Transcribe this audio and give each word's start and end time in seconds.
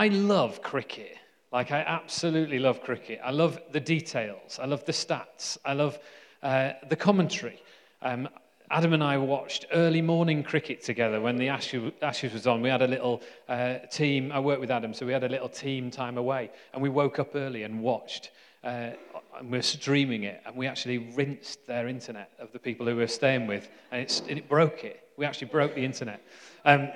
I 0.00 0.08
love 0.08 0.62
cricket. 0.62 1.16
Like, 1.50 1.72
I 1.72 1.80
absolutely 1.80 2.60
love 2.60 2.82
cricket. 2.82 3.20
I 3.24 3.32
love 3.32 3.58
the 3.72 3.80
details. 3.80 4.60
I 4.62 4.66
love 4.66 4.84
the 4.84 4.92
stats. 4.92 5.58
I 5.64 5.72
love 5.72 5.98
uh, 6.42 6.72
the 6.88 6.94
commentary. 6.94 7.60
Um, 8.02 8.28
Adam 8.70 8.92
and 8.92 9.02
I 9.02 9.16
watched 9.16 9.66
early 9.72 10.02
morning 10.02 10.44
cricket 10.44 10.84
together 10.84 11.20
when 11.20 11.36
the 11.36 11.48
Ashes 11.48 12.32
was 12.32 12.46
on. 12.46 12.60
We 12.60 12.68
had 12.68 12.82
a 12.82 12.86
little 12.86 13.22
uh, 13.48 13.78
team. 13.90 14.30
I 14.30 14.38
worked 14.38 14.60
with 14.60 14.70
Adam, 14.70 14.94
so 14.94 15.04
we 15.04 15.12
had 15.12 15.24
a 15.24 15.28
little 15.28 15.48
team 15.48 15.90
time 15.90 16.16
away. 16.16 16.50
And 16.74 16.82
we 16.82 16.90
woke 16.90 17.18
up 17.18 17.34
early 17.34 17.64
and 17.64 17.80
watched. 17.80 18.30
Uh, 18.62 18.90
and 19.38 19.50
we 19.50 19.58
were 19.58 19.62
streaming 19.62 20.24
it. 20.24 20.42
And 20.46 20.54
we 20.54 20.68
actually 20.68 20.98
rinsed 20.98 21.66
their 21.66 21.88
internet 21.88 22.30
of 22.38 22.52
the 22.52 22.58
people 22.60 22.86
who 22.86 22.94
we 22.94 23.00
were 23.00 23.08
staying 23.08 23.48
with. 23.48 23.68
And, 23.90 24.22
and 24.28 24.38
it 24.38 24.48
broke 24.48 24.84
it. 24.84 25.08
We 25.16 25.24
actually 25.24 25.48
broke 25.48 25.74
the 25.74 25.84
internet. 25.84 26.22
Um, 26.64 26.90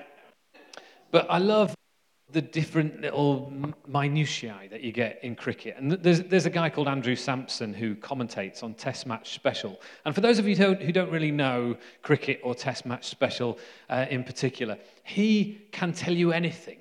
but 1.11 1.27
I 1.29 1.39
love 1.39 1.75
the 2.33 2.43
different 2.43 3.01
little 3.01 3.53
minutiae 3.87 4.69
that 4.71 4.81
you 4.81 4.93
get 4.93 5.21
in 5.23 5.37
cricket. 5.37 5.77
And 5.77 5.93
there's, 5.93 6.23
there's 6.23 6.47
a 6.47 6.51
guy 6.51 6.71
called 6.71 6.89
Andrew 6.89 7.15
Samson 7.15 7.75
who 7.75 7.95
commentates 7.95 8.63
on 8.63 8.75
Test 8.75 9.07
Match 9.07 9.35
Special. 9.35 9.81
And 10.05 10.15
for 10.15 10.21
those 10.21 10.39
of 10.39 10.49
you 10.49 10.57
who 10.57 10.63
don't, 10.63 10.83
who 10.83 10.93
don't 10.93 11.11
really 11.11 11.31
know 11.31 11.77
cricket 12.03 12.41
or 12.43 12.55
Test 12.55 12.87
Match 12.87 13.07
Special 13.07 13.59
uh, 13.91 14.07
in 14.11 14.25
particular, 14.25 14.79
he 15.05 15.67
can 15.73 15.93
tell 15.93 16.15
you 16.15 16.33
anything 16.33 16.79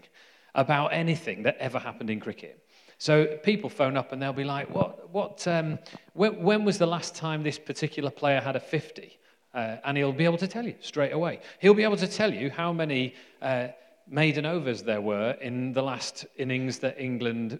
about 0.55 0.93
anything 0.93 1.43
that 1.43 1.57
ever 1.57 1.79
happened 1.79 2.09
in 2.09 2.19
cricket. 2.19 2.65
So 2.97 3.25
people 3.43 3.69
phone 3.69 3.97
up 3.97 4.11
and 4.11 4.21
they'll 4.21 4.31
be 4.31 4.43
like, 4.43 4.69
what, 4.69 5.09
what, 5.09 5.47
um, 5.47 5.79
when, 6.13 6.41
when 6.41 6.63
was 6.63 6.77
the 6.77 6.85
last 6.85 7.15
time 7.15 7.43
this 7.43 7.57
particular 7.57 8.11
player 8.11 8.39
had 8.39 8.55
a 8.55 8.59
50? 8.59 9.17
Uh, 9.53 9.77
and 9.83 9.97
he'll 9.97 10.13
be 10.13 10.23
able 10.23 10.37
to 10.37 10.47
tell 10.47 10.65
you 10.65 10.75
straight 10.79 11.11
away. 11.11 11.41
He'll 11.59 11.73
be 11.73 11.83
able 11.83 11.97
to 11.97 12.07
tell 12.07 12.33
you 12.33 12.49
how 12.49 12.71
many 12.71 13.15
uh, 13.41 13.69
maiden 14.11 14.45
overs 14.45 14.83
there 14.83 15.01
were 15.01 15.31
in 15.41 15.71
the 15.71 15.81
last 15.81 16.25
innings 16.37 16.79
that 16.79 16.99
England 16.99 17.59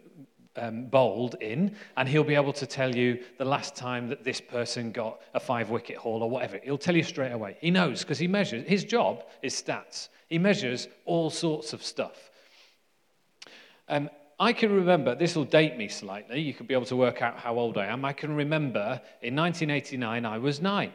um, 0.57 0.85
bowled 0.85 1.35
in, 1.39 1.75
and 1.95 2.09
he'll 2.09 2.25
be 2.25 2.35
able 2.35 2.51
to 2.51 2.65
tell 2.65 2.93
you 2.93 3.23
the 3.37 3.45
last 3.45 3.73
time 3.73 4.09
that 4.09 4.25
this 4.25 4.41
person 4.41 4.91
got 4.91 5.21
a 5.33 5.39
five 5.39 5.69
wicket 5.69 5.95
haul 5.95 6.21
or 6.21 6.29
whatever. 6.29 6.59
He'll 6.61 6.77
tell 6.77 6.95
you 6.95 7.03
straight 7.03 7.31
away. 7.31 7.57
He 7.61 7.71
knows 7.71 8.01
because 8.01 8.19
he 8.19 8.27
measures. 8.27 8.67
His 8.67 8.83
job 8.83 9.23
is 9.41 9.53
stats. 9.53 10.09
He 10.27 10.37
measures 10.37 10.89
all 11.05 11.29
sorts 11.29 11.71
of 11.71 11.81
stuff. 11.81 12.29
Um, 13.87 14.09
I 14.39 14.53
can 14.53 14.75
remember, 14.75 15.15
this 15.15 15.35
will 15.35 15.45
date 15.45 15.77
me 15.77 15.87
slightly, 15.87 16.41
you 16.41 16.53
could 16.53 16.67
be 16.67 16.73
able 16.73 16.85
to 16.87 16.95
work 16.95 17.21
out 17.21 17.37
how 17.37 17.57
old 17.57 17.77
I 17.77 17.85
am. 17.85 18.03
I 18.03 18.11
can 18.11 18.35
remember 18.35 18.99
in 19.21 19.35
1989, 19.35 20.25
I 20.25 20.37
was 20.37 20.59
nine, 20.59 20.91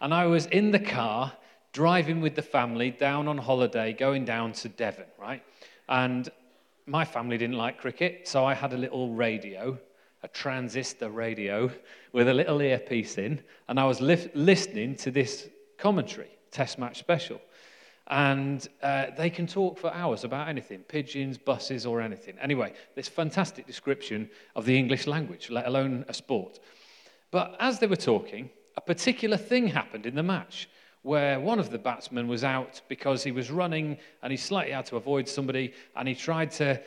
and 0.00 0.12
I 0.12 0.26
was 0.26 0.46
in 0.46 0.70
the 0.70 0.80
car 0.80 1.32
driving 1.76 2.22
with 2.22 2.34
the 2.34 2.40
family 2.40 2.90
down 2.90 3.28
on 3.28 3.36
holiday, 3.36 3.92
going 3.92 4.24
down 4.24 4.50
to 4.50 4.66
Devon, 4.66 5.04
right? 5.20 5.42
And 5.90 6.26
my 6.86 7.04
family 7.04 7.36
didn't 7.36 7.58
like 7.58 7.76
cricket, 7.76 8.26
so 8.26 8.46
I 8.46 8.54
had 8.54 8.72
a 8.72 8.78
little 8.78 9.12
radio, 9.12 9.78
a 10.22 10.28
transistor 10.28 11.10
radio 11.10 11.70
with 12.14 12.28
a 12.28 12.32
little 12.32 12.62
earpiece 12.62 13.18
in, 13.18 13.42
and 13.68 13.78
I 13.78 13.84
was 13.84 14.00
li- 14.00 14.30
listening 14.32 14.96
to 14.96 15.10
this 15.10 15.50
commentary, 15.76 16.30
Test 16.50 16.78
Match 16.78 16.98
Special. 16.98 17.42
And 18.06 18.66
uh, 18.82 19.08
they 19.14 19.28
can 19.28 19.46
talk 19.46 19.76
for 19.76 19.92
hours 19.92 20.24
about 20.24 20.48
anything 20.48 20.78
pigeons, 20.78 21.36
buses, 21.36 21.84
or 21.84 22.00
anything. 22.00 22.38
Anyway, 22.40 22.72
this 22.94 23.06
fantastic 23.06 23.66
description 23.66 24.30
of 24.54 24.64
the 24.64 24.78
English 24.78 25.06
language, 25.06 25.50
let 25.50 25.66
alone 25.66 26.06
a 26.08 26.14
sport. 26.14 26.58
But 27.30 27.54
as 27.60 27.80
they 27.80 27.86
were 27.86 27.96
talking, 27.96 28.48
a 28.78 28.80
particular 28.80 29.36
thing 29.36 29.66
happened 29.66 30.06
in 30.06 30.14
the 30.14 30.22
match 30.22 30.70
where 31.06 31.38
one 31.38 31.60
of 31.60 31.70
the 31.70 31.78
batsmen 31.78 32.26
was 32.26 32.42
out 32.42 32.82
because 32.88 33.22
he 33.22 33.30
was 33.30 33.48
running 33.48 33.96
and 34.22 34.32
he 34.32 34.36
slightly 34.36 34.72
had 34.72 34.84
to 34.84 34.96
avoid 34.96 35.28
somebody 35.28 35.72
and 35.94 36.08
he 36.08 36.16
tried 36.16 36.50
to 36.50 36.82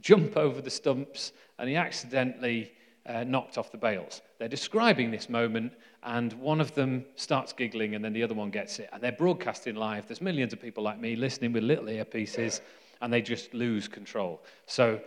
jump 0.00 0.38
over 0.38 0.62
the 0.62 0.70
stumps 0.70 1.32
and 1.58 1.68
he 1.68 1.76
accidentally 1.76 2.72
uh, 3.04 3.24
knocked 3.24 3.58
off 3.58 3.70
the 3.70 3.76
bails. 3.76 4.22
They're 4.38 4.48
describing 4.48 5.10
this 5.10 5.28
moment 5.28 5.74
and 6.02 6.32
one 6.32 6.62
of 6.62 6.74
them 6.74 7.04
starts 7.16 7.52
giggling 7.52 7.94
and 7.94 8.02
then 8.02 8.14
the 8.14 8.22
other 8.22 8.34
one 8.34 8.48
gets 8.48 8.78
it. 8.78 8.88
And 8.90 9.02
they're 9.02 9.12
broadcasting 9.12 9.74
live. 9.74 10.08
There's 10.08 10.22
millions 10.22 10.54
of 10.54 10.62
people 10.62 10.82
like 10.82 10.98
me 10.98 11.14
listening 11.14 11.52
with 11.52 11.62
little 11.62 11.88
earpieces 11.88 12.62
and 13.02 13.12
they 13.12 13.20
just 13.20 13.52
lose 13.52 13.86
control. 13.86 14.40
So 14.64 14.98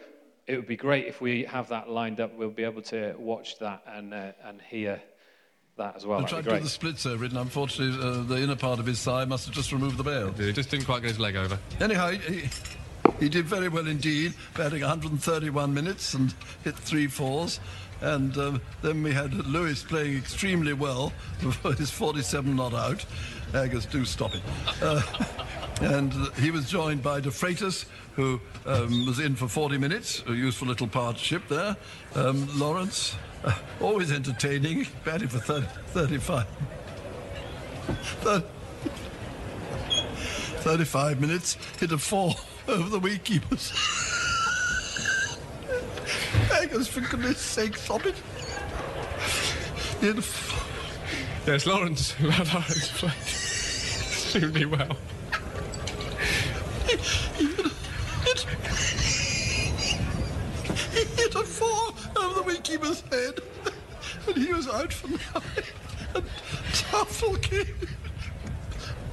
it 0.46 0.56
would 0.56 0.68
be 0.68 0.78
great 0.78 1.08
if 1.08 1.20
we 1.20 1.46
have 1.46 1.68
that 1.70 1.90
lined 1.90 2.20
up. 2.20 2.32
We'll 2.36 2.52
be 2.52 2.64
able 2.64 2.84
to 2.84 3.16
watch 3.18 3.58
that 3.58 3.82
and, 3.88 4.14
uh, 4.14 4.34
and 4.46 4.62
hear 4.62 5.02
that 5.82 5.96
as 5.96 6.06
well. 6.06 6.20
I 6.20 6.24
tried 6.24 6.44
to 6.46 6.52
do 6.52 6.60
the 6.60 6.70
splits 6.70 7.06
over 7.06 7.26
it, 7.26 7.32
and 7.32 7.40
unfortunately, 7.40 7.98
uh, 8.02 8.24
the 8.24 8.38
inner 8.42 8.56
part 8.56 8.80
of 8.80 8.86
his 8.86 9.04
thigh 9.04 9.26
must 9.26 9.46
have 9.46 9.56
just 9.56 9.72
removed 9.72 9.98
the 9.98 10.04
bail. 10.04 10.32
He 10.32 10.54
just 10.54 10.70
didn't 10.70 10.86
quite 10.86 11.02
get 11.02 11.10
his 11.10 11.20
leg 11.20 11.36
over. 11.36 11.58
Anyhow, 11.80 12.12
he, 12.12 12.44
he 13.20 13.30
did 13.30 13.46
very 13.46 13.68
well 13.68 13.88
indeed, 13.88 14.34
batting 14.56 14.82
131 14.82 15.74
minutes 15.74 16.14
and 16.14 16.34
hit 16.64 16.76
three 16.76 17.08
fours. 17.08 17.60
And 18.02 18.36
uh, 18.36 18.58
then 18.82 19.04
we 19.04 19.12
had 19.12 19.34
Lewis 19.34 19.84
playing 19.84 20.18
extremely 20.18 20.74
well 20.74 21.10
for 21.62 21.74
his 21.74 21.92
47 21.92 22.56
not 22.56 22.74
out. 22.74 23.06
Aggers, 23.54 23.86
do 23.86 24.06
stop 24.06 24.34
it. 24.34 24.42
Uh, 24.82 25.02
and 25.82 26.14
he 26.38 26.50
was 26.50 26.70
joined 26.70 27.04
by 27.04 27.20
De 27.20 27.30
Freitas, 27.30 27.86
who 28.16 28.40
um, 28.66 29.06
was 29.06 29.20
in 29.20 29.36
for 29.36 29.48
40 29.48 29.78
minutes, 29.78 30.24
a 30.28 30.34
useful 30.34 30.68
little 30.68 30.88
partnership 30.88 31.48
there. 31.48 31.76
Um, 32.16 32.48
Lawrence, 32.58 33.16
uh, 33.44 33.54
always 33.80 34.12
entertaining, 34.12 34.88
batting 35.04 35.28
for 35.28 35.40
30, 35.40 35.66
35. 35.88 36.48
30, 38.22 38.46
35 40.62 41.22
minutes, 41.22 41.58
hit 41.80 41.92
a 41.92 41.98
four 41.98 42.36
over 42.68 42.90
the 42.90 43.00
wicketkeepers. 43.00 43.72
Aggers, 46.52 46.88
for 46.88 47.02
goodness 47.02 47.40
sake, 47.40 47.76
stop 47.76 48.06
it. 48.06 48.16
Hit 50.00 50.18
a 50.18 50.22
Yes, 51.48 51.66
Lawrence, 51.66 52.14
Lawrence 52.22 52.92
played 53.00 53.12
extremely 53.14 54.66
well. 54.66 54.96
He, 56.88 56.98
he, 56.98 57.48
he 60.92 61.06
hit 61.16 61.36
a 61.36 61.44
four 61.44 61.96
over 62.16 62.36
the 62.36 62.44
wicketkeeper's 62.44 63.02
head, 63.10 63.40
out. 64.72 64.96
And 66.14 66.26
Tufnell 66.74 67.42
came, 67.42 67.88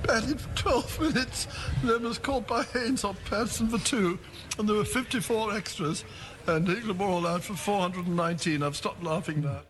batted 0.05 0.41
for 0.41 0.57
12 0.57 1.01
minutes, 1.01 1.47
then 1.85 2.03
was 2.03 2.19
caught 2.19 2.47
by 2.47 2.65
Haynes 2.65 3.05
off 3.05 3.17
Patterson 3.25 3.69
for 3.69 3.79
two, 3.79 4.19
and 4.59 4.69
there 4.69 4.77
were 4.77 4.85
54 4.85 5.55
extras, 5.55 6.05
and 6.47 6.69
England 6.69 6.99
were 6.99 7.07
all 7.07 7.27
out 7.27 7.45
for 7.45 7.55
419. 7.55 8.63
I've 8.63 8.77
stopped 8.77 9.03
laughing 9.05 9.43
now. 9.43 9.61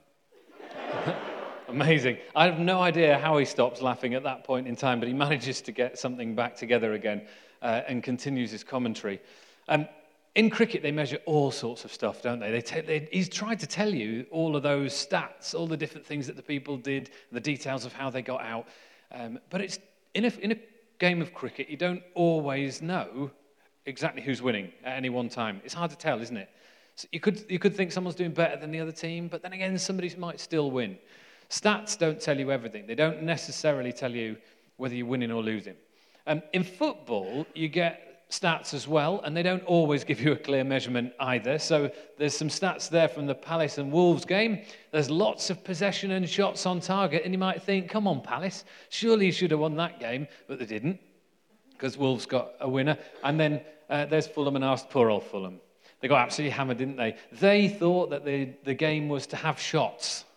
Amazing. 1.68 2.16
I 2.34 2.46
have 2.46 2.58
no 2.58 2.80
idea 2.80 3.18
how 3.18 3.36
he 3.36 3.44
stops 3.44 3.82
laughing 3.82 4.14
at 4.14 4.22
that 4.22 4.44
point 4.44 4.66
in 4.66 4.74
time, 4.74 5.00
but 5.00 5.08
he 5.08 5.14
manages 5.14 5.60
to 5.62 5.72
get 5.72 5.98
something 5.98 6.34
back 6.34 6.56
together 6.56 6.94
again 6.94 7.26
uh, 7.60 7.82
and 7.86 8.02
continues 8.02 8.50
his 8.50 8.64
commentary. 8.64 9.20
Um, 9.68 9.86
in 10.34 10.50
cricket, 10.50 10.82
they 10.82 10.92
measure 10.92 11.18
all 11.26 11.50
sorts 11.50 11.84
of 11.84 11.92
stuff, 11.92 12.22
don't 12.22 12.38
they? 12.38 12.50
They, 12.50 12.60
te- 12.60 12.80
they? 12.82 13.08
He's 13.10 13.28
tried 13.28 13.58
to 13.60 13.66
tell 13.66 13.92
you 13.92 14.26
all 14.30 14.56
of 14.56 14.62
those 14.62 14.92
stats, 14.92 15.54
all 15.54 15.66
the 15.66 15.76
different 15.76 16.06
things 16.06 16.26
that 16.26 16.36
the 16.36 16.42
people 16.42 16.76
did, 16.76 17.10
the 17.32 17.40
details 17.40 17.84
of 17.84 17.92
how 17.92 18.10
they 18.10 18.22
got 18.22 18.42
out. 18.42 18.66
Um, 19.12 19.38
but 19.50 19.60
it's 19.60 19.78
in 20.14 20.26
a, 20.26 20.28
in 20.40 20.52
a 20.52 20.58
game 20.98 21.22
of 21.22 21.34
cricket, 21.34 21.68
you 21.68 21.76
don't 21.76 22.02
always 22.14 22.82
know 22.82 23.30
exactly 23.86 24.22
who's 24.22 24.42
winning 24.42 24.70
at 24.84 24.96
any 24.96 25.08
one 25.08 25.28
time. 25.28 25.60
It's 25.64 25.74
hard 25.74 25.90
to 25.90 25.96
tell, 25.96 26.20
isn't 26.20 26.36
it? 26.36 26.50
So 26.96 27.08
you, 27.12 27.20
could, 27.20 27.44
you 27.48 27.58
could 27.58 27.74
think 27.74 27.92
someone's 27.92 28.16
doing 28.16 28.32
better 28.32 28.56
than 28.56 28.70
the 28.70 28.80
other 28.80 28.92
team, 28.92 29.28
but 29.28 29.42
then 29.42 29.52
again, 29.52 29.78
somebody 29.78 30.12
might 30.16 30.40
still 30.40 30.70
win. 30.70 30.98
Stats 31.48 31.96
don't 31.96 32.20
tell 32.20 32.38
you 32.38 32.50
everything, 32.50 32.86
they 32.86 32.94
don't 32.94 33.22
necessarily 33.22 33.92
tell 33.92 34.10
you 34.10 34.36
whether 34.76 34.94
you're 34.94 35.06
winning 35.06 35.30
or 35.30 35.42
losing. 35.42 35.76
Um, 36.26 36.42
in 36.52 36.62
football, 36.62 37.46
you 37.54 37.68
get 37.68 38.07
stats 38.30 38.74
as 38.74 38.86
well, 38.86 39.20
and 39.24 39.36
they 39.36 39.42
don't 39.42 39.64
always 39.64 40.04
give 40.04 40.20
you 40.20 40.32
a 40.32 40.36
clear 40.36 40.64
measurement 40.64 41.12
either. 41.20 41.58
So 41.58 41.90
there's 42.18 42.36
some 42.36 42.48
stats 42.48 42.88
there 42.88 43.08
from 43.08 43.26
the 43.26 43.34
Palace 43.34 43.78
and 43.78 43.90
Wolves 43.90 44.24
game. 44.24 44.62
There's 44.92 45.10
lots 45.10 45.50
of 45.50 45.64
possession 45.64 46.10
and 46.10 46.28
shots 46.28 46.66
on 46.66 46.80
target, 46.80 47.22
and 47.24 47.32
you 47.32 47.38
might 47.38 47.62
think, 47.62 47.88
come 47.88 48.06
on, 48.06 48.20
Palace, 48.20 48.64
surely 48.90 49.26
you 49.26 49.32
should 49.32 49.50
have 49.50 49.60
won 49.60 49.76
that 49.76 49.98
game, 49.98 50.26
but 50.46 50.58
they 50.58 50.66
didn't 50.66 51.00
because 51.78 51.96
Wolves 51.96 52.26
got 52.26 52.52
a 52.60 52.68
winner. 52.68 52.98
And 53.22 53.38
then 53.38 53.60
uh, 53.88 54.06
there's 54.06 54.26
Fulham 54.26 54.56
and 54.56 54.64
asked 54.64 54.90
poor 54.90 55.10
old 55.10 55.24
Fulham. 55.24 55.60
They 56.00 56.08
got 56.08 56.20
absolutely 56.20 56.50
hammered, 56.50 56.78
didn't 56.78 56.96
they? 56.96 57.16
They 57.32 57.68
thought 57.68 58.10
that 58.10 58.24
the, 58.24 58.50
the 58.64 58.74
game 58.74 59.08
was 59.08 59.26
to 59.28 59.36
have 59.36 59.60
shots. 59.60 60.24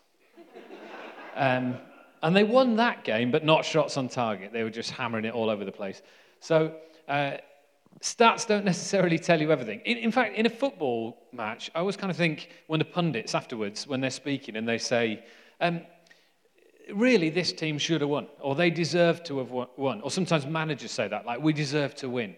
Um, 1.33 1.77
and 2.23 2.35
they 2.35 2.43
won 2.43 2.75
that 2.75 3.05
game, 3.05 3.31
but 3.31 3.45
not 3.45 3.63
shots 3.63 3.95
on 3.95 4.09
target. 4.09 4.51
They 4.51 4.63
were 4.63 4.69
just 4.69 4.91
hammering 4.91 5.23
it 5.23 5.33
all 5.33 5.49
over 5.49 5.63
the 5.63 5.71
place. 5.71 6.01
So 6.41 6.75
uh, 7.07 7.37
stats 8.01 8.47
don't 8.47 8.65
necessarily 8.65 9.19
tell 9.19 9.39
you 9.39 9.51
everything. 9.51 9.79
In, 9.85 9.97
in, 9.97 10.11
fact, 10.11 10.35
in 10.35 10.45
a 10.45 10.49
football 10.49 11.17
match, 11.31 11.69
I 11.75 11.79
always 11.79 11.97
kind 11.97 12.09
of 12.09 12.17
think 12.17 12.49
when 12.67 12.79
the 12.79 12.85
pundits 12.85 13.35
afterwards, 13.35 13.87
when 13.87 14.01
they're 14.01 14.09
speaking 14.09 14.55
and 14.55 14.67
they 14.67 14.79
say, 14.79 15.23
um, 15.59 15.81
really, 16.93 17.29
this 17.29 17.53
team 17.53 17.77
should 17.77 18.01
have 18.01 18.09
won, 18.09 18.27
or 18.39 18.55
they 18.55 18.69
deserve 18.69 19.23
to 19.25 19.37
have 19.37 19.51
won, 19.51 20.01
or 20.01 20.09
sometimes 20.09 20.45
managers 20.45 20.91
say 20.91 21.07
that, 21.07 21.25
like, 21.25 21.41
we 21.41 21.53
deserve 21.53 21.95
to 21.95 22.09
win. 22.09 22.35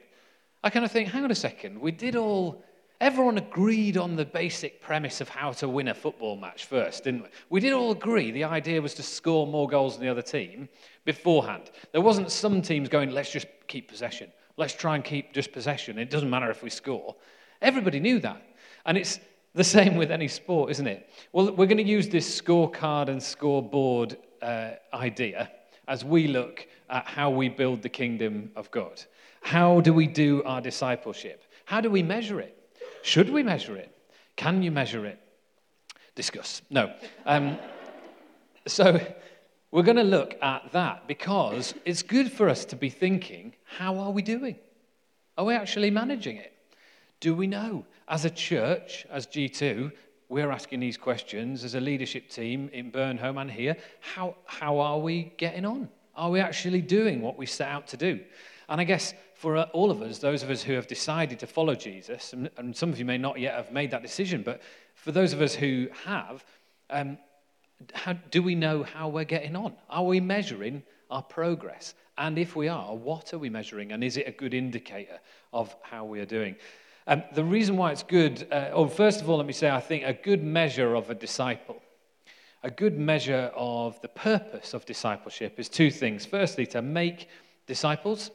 I 0.63 0.69
kind 0.69 0.85
of 0.85 0.91
think, 0.91 1.09
hang 1.09 1.23
on 1.23 1.31
a 1.31 1.35
second, 1.35 1.79
we 1.79 1.91
did 1.91 2.15
all, 2.15 2.63
everyone 2.99 3.37
agreed 3.37 3.97
on 3.97 4.15
the 4.15 4.25
basic 4.25 4.81
premise 4.81 5.21
of 5.21 5.29
how 5.29 5.51
to 5.53 5.69
win 5.69 5.87
a 5.87 5.93
football 5.93 6.35
match 6.35 6.65
first, 6.65 7.05
didn't 7.05 7.23
we? 7.23 7.29
We 7.49 7.59
did 7.61 7.73
all 7.73 7.91
agree 7.91 8.31
the 8.31 8.43
idea 8.43 8.81
was 8.81 8.93
to 8.95 9.03
score 9.03 9.47
more 9.47 9.67
goals 9.67 9.95
than 9.95 10.05
the 10.05 10.11
other 10.11 10.21
team 10.21 10.67
beforehand. 11.05 11.71
There 11.93 12.01
wasn't 12.01 12.31
some 12.31 12.61
teams 12.61 12.89
going, 12.89 13.11
let's 13.11 13.31
just 13.31 13.47
keep 13.67 13.87
possession. 13.89 14.31
Let's 14.57 14.73
try 14.73 14.95
and 14.95 15.03
keep 15.03 15.33
just 15.33 15.51
possession. 15.51 15.97
It 15.97 16.09
doesn't 16.09 16.29
matter 16.29 16.49
if 16.51 16.61
we 16.61 16.69
score. 16.69 17.15
Everybody 17.61 17.99
knew 17.99 18.19
that. 18.19 18.41
And 18.85 18.97
it's 18.97 19.19
the 19.55 19.63
same 19.63 19.95
with 19.95 20.11
any 20.11 20.27
sport, 20.27 20.71
isn't 20.71 20.87
it? 20.87 21.09
Well, 21.31 21.51
we're 21.53 21.67
going 21.67 21.77
to 21.77 21.83
use 21.83 22.09
this 22.09 22.41
scorecard 22.41 23.07
and 23.07 23.21
scoreboard 23.21 24.17
uh, 24.41 24.71
idea 24.93 25.51
as 25.87 26.03
we 26.03 26.27
look 26.27 26.67
at 26.89 27.05
how 27.05 27.29
we 27.29 27.49
build 27.49 27.81
the 27.81 27.89
kingdom 27.89 28.51
of 28.55 28.69
God. 28.71 29.03
How 29.41 29.81
do 29.81 29.93
we 29.93 30.07
do 30.07 30.43
our 30.43 30.61
discipleship? 30.61 31.43
How 31.65 31.81
do 31.81 31.89
we 31.89 32.03
measure 32.03 32.39
it? 32.39 32.57
Should 33.03 33.29
we 33.29 33.43
measure 33.43 33.75
it? 33.75 33.95
Can 34.35 34.63
you 34.63 34.71
measure 34.71 35.05
it? 35.05 35.19
Discuss. 36.15 36.61
No. 36.69 36.93
Um, 37.25 37.57
so 38.67 38.99
we're 39.73 39.81
going 39.81 39.97
to 39.97 40.03
look 40.03 40.35
at 40.39 40.71
that 40.73 41.07
because 41.07 41.73
it's 41.83 42.03
good 42.03 42.31
for 42.31 42.47
us 42.47 42.63
to 42.63 42.75
be 42.75 42.91
thinking 42.91 43.55
how 43.65 43.97
are 43.97 44.11
we 44.11 44.21
doing? 44.21 44.55
Are 45.35 45.45
we 45.45 45.55
actually 45.55 45.89
managing 45.89 46.37
it? 46.37 46.53
Do 47.19 47.33
we 47.33 47.47
know? 47.47 47.83
As 48.07 48.23
a 48.23 48.29
church, 48.29 49.07
as 49.09 49.25
G2, 49.25 49.91
we're 50.29 50.51
asking 50.51 50.79
these 50.79 50.95
questions 50.95 51.63
as 51.63 51.73
a 51.73 51.79
leadership 51.79 52.29
team 52.29 52.69
in 52.71 52.91
Burnholm 52.91 53.41
and 53.41 53.49
here. 53.49 53.75
How, 53.99 54.35
how 54.45 54.77
are 54.77 54.99
we 54.99 55.33
getting 55.37 55.65
on? 55.65 55.89
Are 56.15 56.29
we 56.29 56.39
actually 56.39 56.81
doing 56.81 57.19
what 57.19 57.39
we 57.39 57.47
set 57.47 57.67
out 57.67 57.87
to 57.87 57.97
do? 57.97 58.19
And 58.69 58.79
I 58.79 58.83
guess 58.83 59.15
for 59.33 59.57
all 59.57 59.89
of 59.89 60.03
us, 60.03 60.19
those 60.19 60.43
of 60.43 60.51
us 60.51 60.61
who 60.61 60.73
have 60.73 60.85
decided 60.85 61.39
to 61.39 61.47
follow 61.47 61.73
Jesus, 61.73 62.33
and, 62.33 62.47
and 62.57 62.77
some 62.77 62.89
of 62.89 62.99
you 62.99 63.05
may 63.05 63.17
not 63.17 63.39
yet 63.39 63.55
have 63.55 63.71
made 63.71 63.89
that 63.89 64.03
decision, 64.03 64.43
but 64.43 64.61
for 64.93 65.11
those 65.11 65.33
of 65.33 65.41
us 65.41 65.55
who 65.55 65.87
have, 66.05 66.45
um, 66.91 67.17
how, 67.93 68.13
do 68.13 68.41
we 68.41 68.55
know 68.55 68.83
how 68.83 69.09
we're 69.09 69.23
getting 69.23 69.55
on? 69.55 69.73
Are 69.89 70.03
we 70.03 70.19
measuring 70.19 70.83
our 71.09 71.23
progress? 71.23 71.93
And 72.17 72.37
if 72.37 72.55
we 72.55 72.67
are, 72.67 72.95
what 72.95 73.33
are 73.33 73.39
we 73.39 73.49
measuring? 73.49 73.91
And 73.91 74.03
is 74.03 74.17
it 74.17 74.27
a 74.27 74.31
good 74.31 74.53
indicator 74.53 75.19
of 75.51 75.75
how 75.81 76.05
we 76.05 76.19
are 76.19 76.25
doing? 76.25 76.55
Um, 77.07 77.23
the 77.33 77.43
reason 77.43 77.75
why 77.75 77.91
it's 77.91 78.03
good, 78.03 78.47
uh, 78.51 78.69
oh, 78.71 78.87
first 78.87 79.21
of 79.21 79.29
all, 79.29 79.37
let 79.37 79.45
me 79.45 79.53
say, 79.53 79.69
I 79.69 79.81
think 79.81 80.03
a 80.03 80.13
good 80.13 80.43
measure 80.43 80.95
of 80.95 81.09
a 81.09 81.15
disciple, 81.15 81.81
a 82.61 82.71
good 82.71 82.97
measure 82.97 83.51
of 83.55 83.99
the 84.01 84.07
purpose 84.07 84.73
of 84.73 84.85
discipleship 84.85 85.59
is 85.59 85.67
two 85.67 85.91
things. 85.91 86.25
Firstly, 86.25 86.65
to 86.67 86.81
make 86.81 87.27
disciples 87.67 88.31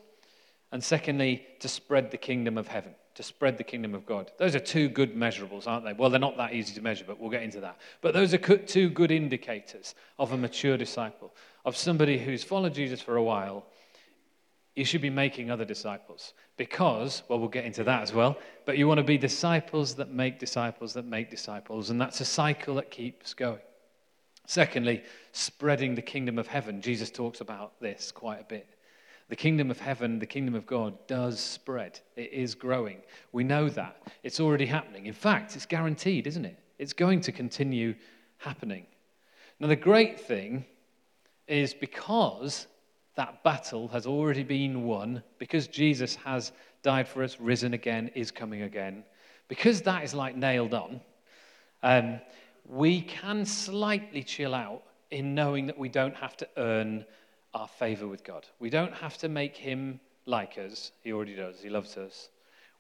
and 0.73 0.83
secondly, 0.83 1.47
to 1.61 1.69
spread 1.69 2.11
the 2.11 2.17
kingdom 2.17 2.59
of 2.59 2.69
heaven, 2.69 2.95
to 3.15 3.23
spread 3.23 3.57
the 3.57 3.65
kingdom 3.65 3.95
of 3.95 4.05
God. 4.05 4.31
Those 4.39 4.55
are 4.55 4.61
two 4.61 4.89
good 4.89 5.15
measurables, 5.15 5.67
aren't 5.67 5.85
they? 5.85 5.95
Well, 5.95 6.11
they're 6.11 6.21
not 6.21 6.37
that 6.37 6.53
easy 6.53 6.75
to 6.75 6.83
measure, 6.83 7.05
but 7.07 7.19
we'll 7.19 7.31
get 7.31 7.43
into 7.43 7.61
that. 7.61 7.79
But 8.01 8.15
those 8.15 8.35
are 8.35 8.39
two 8.39 8.91
good 8.91 9.11
indicators 9.11 9.95
of 10.19 10.33
a 10.33 10.37
mature 10.37 10.77
disciple, 10.77 11.35
of 11.65 11.77
somebody 11.77 12.19
who's 12.19 12.45
followed 12.45 12.75
Jesus 12.75 13.01
for 13.01 13.17
a 13.17 13.23
while. 13.23 13.67
You 14.75 14.85
should 14.85 15.03
be 15.03 15.11
making 15.11 15.51
other 15.51 15.65
disciples 15.65 16.35
because, 16.57 17.23
well, 17.29 17.41
we'll 17.41 17.49
get 17.49 17.65
into 17.65 17.83
that 17.85 18.03
as 18.03 18.13
well, 18.13 18.39
but 18.65 18.79
you 18.79 18.87
want 18.87 18.99
to 18.99 19.05
be 19.05 19.19
disciples 19.19 19.95
that 19.95 20.11
make 20.11 20.39
disciples 20.39 20.93
that 20.93 21.05
make 21.05 21.31
disciples, 21.31 21.91
and 21.91 22.01
that's 22.01 22.21
a 22.21 22.25
cycle 22.25 22.77
that 22.77 22.91
keeps 22.91 23.35
going. 23.35 23.59
Secondly, 24.47 25.03
spreading 25.33 25.95
the 25.95 26.03
kingdom 26.03 26.39
of 26.39 26.47
heaven. 26.47 26.81
Jesus 26.81 27.11
talks 27.11 27.41
about 27.41 27.79
this 27.81 28.13
quite 28.13 28.41
a 28.41 28.45
bit. 28.45 28.67
The 29.29 29.37
kingdom 29.37 29.71
of 29.71 29.79
heaven, 29.79 30.19
the 30.19 30.27
kingdom 30.27 30.55
of 30.55 30.67
God 30.67 30.95
does 31.07 31.39
spread. 31.39 32.01
It 32.17 32.33
is 32.33 32.55
growing. 32.55 33.03
We 33.33 33.45
know 33.45 33.69
that. 33.69 34.03
It's 34.23 34.41
already 34.41 34.67
happening. 34.67 35.07
In 35.07 35.13
fact, 35.13 35.55
it's 35.55 35.67
guaranteed, 35.67 36.27
isn't 36.27 36.45
it? 36.45 36.59
It's 36.79 36.95
going 36.95 37.21
to 37.23 37.33
continue 37.33 37.95
happening. 38.39 38.87
Now, 39.61 39.69
the 39.69 39.77
great 39.77 40.19
thing 40.19 40.65
is 41.47 41.75
because 41.75 42.67
that 43.17 43.43
battle 43.43 43.89
has 43.89 44.07
already 44.07 44.45
been 44.45 44.85
won, 44.85 45.23
because 45.39 45.67
Jesus 45.67 46.15
has 46.17 46.53
died 46.83 47.09
for 47.09 47.23
us, 47.23 47.41
risen 47.41 47.75
again, 47.75 48.11
is 48.15 48.31
coming 48.31 48.63
again, 48.63 49.03
because 49.49 49.83
that 49.83 50.05
is 50.05 50.15
like 50.15 50.37
nailed 50.37 50.73
on, 50.73 51.01
um, 51.83 52.21
we 52.65 53.01
can 53.01 53.45
slightly 53.45 54.23
chill 54.23 54.55
out 54.55 54.83
in 55.11 55.35
knowing 55.35 55.67
that 55.67 55.79
we 55.79 55.89
don't 55.89 56.15
have 56.15 56.37
to 56.37 56.49
earn 56.57 57.05
our 57.59 57.69
favor 57.69 58.07
with 58.07 58.23
God. 58.23 58.47
We 58.61 58.71
don't 58.71 58.95
have 58.95 59.19
to 59.19 59.29
make 59.29 59.57
him 59.57 59.99
like 60.27 60.59
us. 60.59 60.93
He 61.03 61.13
already 61.13 61.35
does. 61.35 61.61
He 61.61 61.69
loves 61.69 61.97
us. 61.97 62.29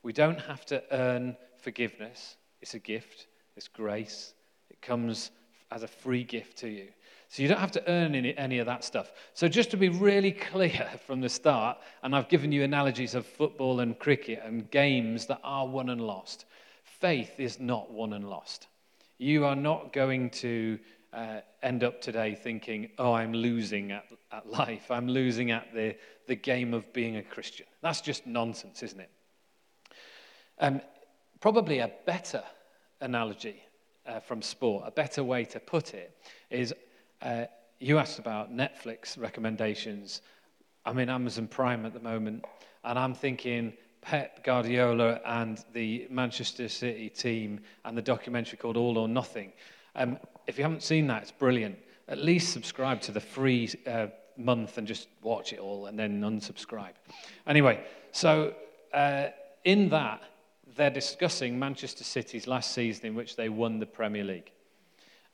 We 0.05 0.13
don't 0.13 0.41
have 0.41 0.65
to 0.67 0.83
earn 0.93 1.37
forgiveness. 1.61 2.37
It's 2.63 2.75
a 2.75 2.79
gift, 2.79 3.27
it's 3.57 3.67
grace. 3.67 4.35
It 4.71 4.81
comes 4.81 5.33
as 5.73 5.83
a 5.83 5.89
free 5.89 6.23
gift 6.23 6.59
to 6.59 6.69
you. 6.69 6.89
So 7.29 7.43
you 7.43 7.49
don't 7.49 7.59
have 7.59 7.73
to 7.73 7.91
earn 7.91 8.15
any, 8.15 8.37
any 8.39 8.59
of 8.59 8.67
that 8.67 8.85
stuff. 8.85 9.13
So 9.35 9.49
just 9.49 9.71
to 9.73 9.77
be 9.77 9.89
really 9.89 10.33
clear 10.53 10.89
from 11.07 11.21
the 11.21 11.29
start, 11.29 11.79
and 12.03 12.15
I've 12.15 12.29
given 12.29 12.53
you 12.53 12.63
analogies 12.63 13.15
of 13.15 13.27
football 13.27 13.81
and 13.81 13.99
cricket 13.99 14.41
and 14.45 14.71
games 14.71 15.27
that 15.27 15.41
are 15.43 15.67
won 15.67 15.89
and 15.89 16.01
lost. 16.01 16.45
Faith 16.85 17.39
is 17.39 17.59
not 17.59 17.91
won 17.91 18.13
and 18.13 18.31
lost. 18.31 18.69
You 19.19 19.45
are 19.45 19.57
not 19.57 19.93
going 19.93 20.31
to 20.31 20.79
uh, 21.13 21.41
end 21.63 21.85
up 21.85 22.01
today 22.01 22.35
thinking, 22.35 22.91
oh, 22.99 23.13
I'm 23.13 23.33
losing 23.33 23.93
at, 23.93 24.11
at 24.33 24.49
life. 24.51 24.91
I'm 24.91 25.09
losing 25.09 25.51
at 25.51 25.73
the, 25.73 25.97
the 26.27 26.37
game 26.37 26.75
of 26.75 26.93
being 26.93 27.17
a 27.17 27.23
Christian. 27.23 27.67
That's 27.83 28.01
just 28.01 28.27
nonsense, 28.27 28.83
isn't 28.83 29.01
it? 29.01 29.11
Um, 30.61 30.81
probably 31.41 31.79
a 31.79 31.91
better 32.05 32.43
analogy 33.01 33.63
uh, 34.07 34.21
from 34.21 34.43
sport, 34.43 34.85
a 34.87 34.91
better 34.91 35.23
way 35.23 35.45
to 35.45 35.61
put 35.61 35.95
it 35.95 36.17
is 36.51 36.75
uh, 37.23 37.45
you 37.79 37.99
asked 37.99 38.19
about 38.19 38.53
Netflix 38.53 39.19
recommendations. 39.19 40.23
I'm 40.85 40.99
in 40.99 41.09
Amazon 41.09 41.47
Prime 41.47 41.87
at 41.87 41.93
the 41.93 42.01
moment, 42.01 42.45
and 42.85 42.99
I'm 42.99 43.15
thinking 43.15 43.73
Pep 44.01 44.43
Guardiola 44.45 45.21
and 45.25 45.63
the 45.73 46.07
Manchester 46.11 46.69
City 46.69 47.09
team 47.09 47.61
and 47.85 47.97
the 47.97 48.03
documentary 48.03 48.59
called 48.59 48.77
All 48.77 48.99
or 48.99 49.09
Nothing. 49.09 49.53
Um, 49.99 50.17
if 50.47 50.57
you 50.57 50.65
haven't 50.65 50.85
seen 50.85 51.09
that, 51.09 51.23
it's 51.23 51.33
brilliant. 51.33 51.77
At 52.07 52.19
least 52.19 52.53
subscribe 52.53 53.01
to 53.03 53.13
the 53.13 53.21
free 53.21 53.69
uh, 53.87 54.07
month 54.37 54.79
and 54.79 54.87
just 54.87 55.09
watch 55.23 55.53
it 55.53 55.59
all 55.59 55.87
and 55.87 55.99
then 55.99 56.23
unsubscribe. 56.23 56.93
Anyway, 57.47 57.85
so 58.13 58.55
uh, 58.95 59.27
in 59.65 59.89
that, 59.91 60.23
they're 60.77 60.89
discussing 60.89 61.59
Manchester 61.59 62.05
City's 62.05 62.47
last 62.47 62.73
season 62.73 63.07
in 63.07 63.15
which 63.17 63.35
they 63.35 63.49
won 63.49 63.81
the 63.81 63.87
Premier 63.87 64.23
League. 64.23 64.53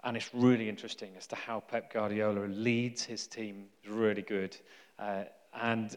And 0.02 0.16
it's 0.16 0.30
really 0.34 0.68
interesting 0.68 1.10
as 1.18 1.26
to 1.28 1.36
how 1.36 1.60
Pep 1.60 1.92
Guardiola 1.92 2.46
leads 2.46 3.04
his 3.04 3.26
team. 3.26 3.66
It's 3.82 3.92
really 3.92 4.22
good. 4.22 4.56
Uh, 4.98 5.24
and, 5.60 5.94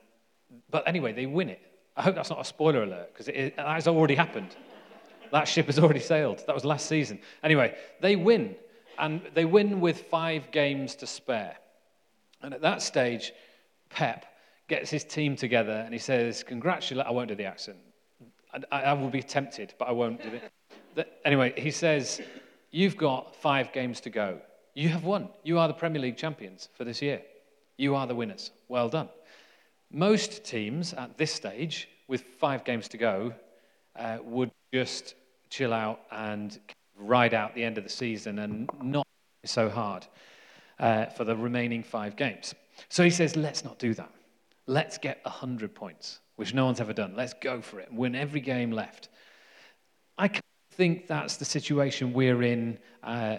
but 0.70 0.86
anyway, 0.86 1.14
they 1.14 1.26
win 1.26 1.50
it. 1.50 1.62
I 1.96 2.04
hope 2.04 2.16
that's 2.16 2.30
not 2.30 2.42
a 2.42 2.46
spoiler 2.46 2.84
alert 2.84 3.14
because 3.14 3.30
it 3.30 3.58
has 3.58 3.88
already 3.88 4.16
happened. 4.16 4.56
That 5.32 5.48
ship 5.48 5.68
has 5.68 5.80
already 5.80 6.00
sailed. 6.00 6.44
That 6.48 6.56
was 6.56 6.66
last 6.66 6.88
season. 6.88 7.20
Anyway, 7.44 7.76
they 8.02 8.16
win 8.16 8.56
and 9.00 9.22
they 9.34 9.46
win 9.46 9.80
with 9.80 10.02
five 10.04 10.52
games 10.52 10.96
to 10.96 11.08
spare. 11.08 11.58
And 12.42 12.54
at 12.54 12.62
that 12.62 12.82
stage, 12.82 13.34
Pep 13.90 14.26
gets 14.68 14.90
his 14.90 15.04
team 15.04 15.36
together 15.36 15.84
and 15.86 15.94
he 15.94 16.00
says, 16.00 16.44
Congratulate, 16.44 17.06
I 17.06 17.12
won't 17.12 17.30
do 17.30 17.36
the 17.36 17.46
accent. 17.46 17.78
I, 18.72 18.82
I 18.82 18.94
will 18.94 19.10
be 19.10 19.24
tempted, 19.24 19.74
but 19.78 19.88
I 19.88 19.92
won't 19.92 20.22
do 20.22 20.30
it. 20.30 21.08
Anyway, 21.26 21.54
he 21.58 21.72
says, 21.72 22.22
You've 22.72 22.98
got 22.98 23.36
five 23.36 23.72
games 23.72 24.02
to 24.02 24.10
go. 24.10 24.40
You 24.74 24.90
have 24.90 25.04
won. 25.04 25.30
You 25.44 25.58
are 25.60 25.68
the 25.68 25.74
Premier 25.74 26.02
League 26.02 26.18
champions 26.18 26.70
for 26.74 26.84
this 26.84 27.02
year. 27.02 27.22
You 27.78 27.96
are 27.96 28.06
the 28.06 28.16
winners. 28.16 28.52
Well 28.68 28.90
done. 28.90 29.10
Most 29.92 30.44
teams 30.44 30.94
at 30.94 31.18
this 31.18 31.34
stage, 31.34 31.88
with 32.08 32.22
five 32.22 32.64
games 32.64 32.88
to 32.90 32.98
go, 32.98 33.34
uh, 33.96 34.18
would 34.24 34.52
just 34.74 35.16
chill 35.50 35.74
out 35.74 36.02
and 36.12 36.60
ride 36.98 37.34
out 37.34 37.56
the 37.56 37.64
end 37.64 37.78
of 37.78 37.84
the 37.84 37.90
season 37.90 38.40
and 38.40 38.70
not 38.82 39.08
so 39.46 39.70
hard 39.70 40.06
uh, 40.80 41.06
for 41.08 41.24
the 41.24 41.36
remaining 41.36 41.84
five 41.84 42.16
games. 42.16 42.54
So 42.90 43.04
he 43.04 43.10
says, 43.10 43.36
let's 43.36 43.64
not 43.64 43.80
do 43.80 43.94
that. 43.96 44.12
Let's 44.66 44.98
get 44.98 45.20
100 45.24 45.74
points, 45.74 46.20
which 46.36 46.54
no 46.54 46.66
one's 46.66 46.82
ever 46.82 46.94
done. 46.94 47.14
Let's 47.16 47.34
go 47.34 47.62
for 47.62 47.80
it 47.80 47.92
win 47.92 48.16
every 48.16 48.42
game 48.42 48.72
left. 48.72 49.10
I 50.18 50.30
think 50.72 51.08
that's 51.08 51.38
the 51.38 51.46
situation 51.46 52.14
we're 52.14 52.44
in 52.44 52.78
uh, 53.04 53.38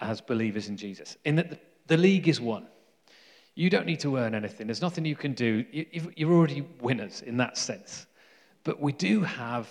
as 0.00 0.20
believers 0.20 0.68
in 0.68 0.76
Jesus, 0.76 1.16
in 1.24 1.36
that 1.36 1.50
the, 1.50 1.58
the, 1.86 1.96
league 1.96 2.28
is 2.28 2.40
won. 2.40 2.66
You 3.54 3.70
don't 3.70 3.86
need 3.86 4.00
to 4.00 4.16
earn 4.16 4.34
anything, 4.34 4.66
there's 4.66 4.82
nothing 4.82 5.04
you 5.04 5.16
can 5.16 5.32
do. 5.32 5.64
You, 5.72 6.12
you're 6.16 6.32
already 6.32 6.66
winners 6.80 7.22
in 7.22 7.36
that 7.38 7.56
sense. 7.56 8.06
But 8.64 8.80
we 8.80 8.92
do 8.92 9.22
have 9.22 9.68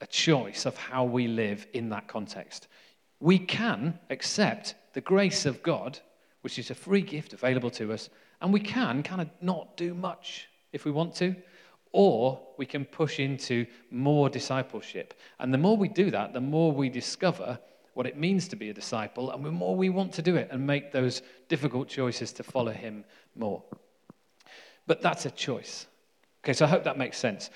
a 0.00 0.06
choice 0.06 0.66
of 0.66 0.76
how 0.76 1.04
we 1.04 1.26
live 1.26 1.66
in 1.72 1.88
that 1.90 2.08
context. 2.08 2.68
We 3.20 3.38
can 3.38 3.98
accept 4.10 4.74
the 4.92 5.00
grace 5.00 5.46
of 5.46 5.62
God, 5.62 5.98
which 6.42 6.58
is 6.58 6.70
a 6.70 6.74
free 6.74 7.02
gift 7.02 7.32
available 7.32 7.70
to 7.70 7.92
us, 7.92 8.10
and 8.40 8.52
we 8.52 8.60
can 8.60 9.02
kind 9.02 9.20
of 9.20 9.30
not 9.40 9.76
do 9.76 9.94
much 9.94 10.48
if 10.72 10.84
we 10.84 10.90
want 10.90 11.14
to, 11.16 11.34
or 11.92 12.40
we 12.58 12.66
can 12.66 12.84
push 12.84 13.20
into 13.20 13.66
more 13.90 14.28
discipleship. 14.28 15.14
And 15.38 15.52
the 15.52 15.58
more 15.58 15.76
we 15.76 15.88
do 15.88 16.10
that, 16.10 16.34
the 16.34 16.40
more 16.40 16.72
we 16.72 16.90
discover 16.90 17.58
what 17.94 18.06
it 18.06 18.18
means 18.18 18.46
to 18.48 18.56
be 18.56 18.68
a 18.68 18.74
disciple, 18.74 19.30
and 19.30 19.42
the 19.42 19.50
more 19.50 19.74
we 19.74 19.88
want 19.88 20.12
to 20.12 20.22
do 20.22 20.36
it 20.36 20.48
and 20.50 20.66
make 20.66 20.92
those 20.92 21.22
difficult 21.48 21.88
choices 21.88 22.30
to 22.34 22.42
follow 22.42 22.72
him 22.72 23.04
more. 23.34 23.62
But 24.86 25.00
that's 25.00 25.24
a 25.24 25.30
choice. 25.30 25.86
Okay, 26.44 26.52
so 26.52 26.66
I 26.66 26.68
hope 26.68 26.84
that 26.84 26.98
makes 26.98 27.16
sense. 27.16 27.48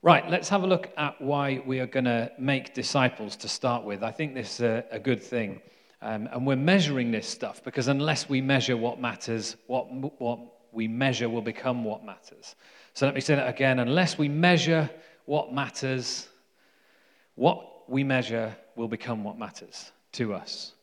Right, 0.00 0.30
let's 0.30 0.48
have 0.50 0.62
a 0.62 0.66
look 0.66 0.90
at 0.96 1.20
why 1.20 1.60
we 1.66 1.80
are 1.80 1.86
going 1.86 2.04
to 2.04 2.30
make 2.38 2.72
disciples 2.72 3.34
to 3.36 3.48
start 3.48 3.82
with. 3.82 4.04
I 4.04 4.12
think 4.12 4.32
this 4.32 4.54
is 4.54 4.60
a, 4.60 4.84
a 4.92 4.98
good 5.00 5.20
thing. 5.20 5.60
Um, 6.00 6.28
and 6.30 6.46
we're 6.46 6.54
measuring 6.54 7.10
this 7.10 7.26
stuff 7.26 7.64
because 7.64 7.88
unless 7.88 8.28
we 8.28 8.40
measure 8.40 8.76
what 8.76 9.00
matters, 9.00 9.56
what, 9.66 9.92
what 10.20 10.38
we 10.70 10.86
measure 10.86 11.28
will 11.28 11.42
become 11.42 11.82
what 11.82 12.04
matters. 12.04 12.54
So 12.94 13.06
let 13.06 13.14
me 13.16 13.20
say 13.20 13.34
that 13.34 13.48
again. 13.48 13.80
Unless 13.80 14.18
we 14.18 14.28
measure 14.28 14.88
what 15.24 15.52
matters, 15.52 16.28
what 17.34 17.90
we 17.90 18.04
measure 18.04 18.56
will 18.76 18.86
become 18.86 19.24
what 19.24 19.36
matters 19.36 19.90
to 20.12 20.32
us. 20.32 20.74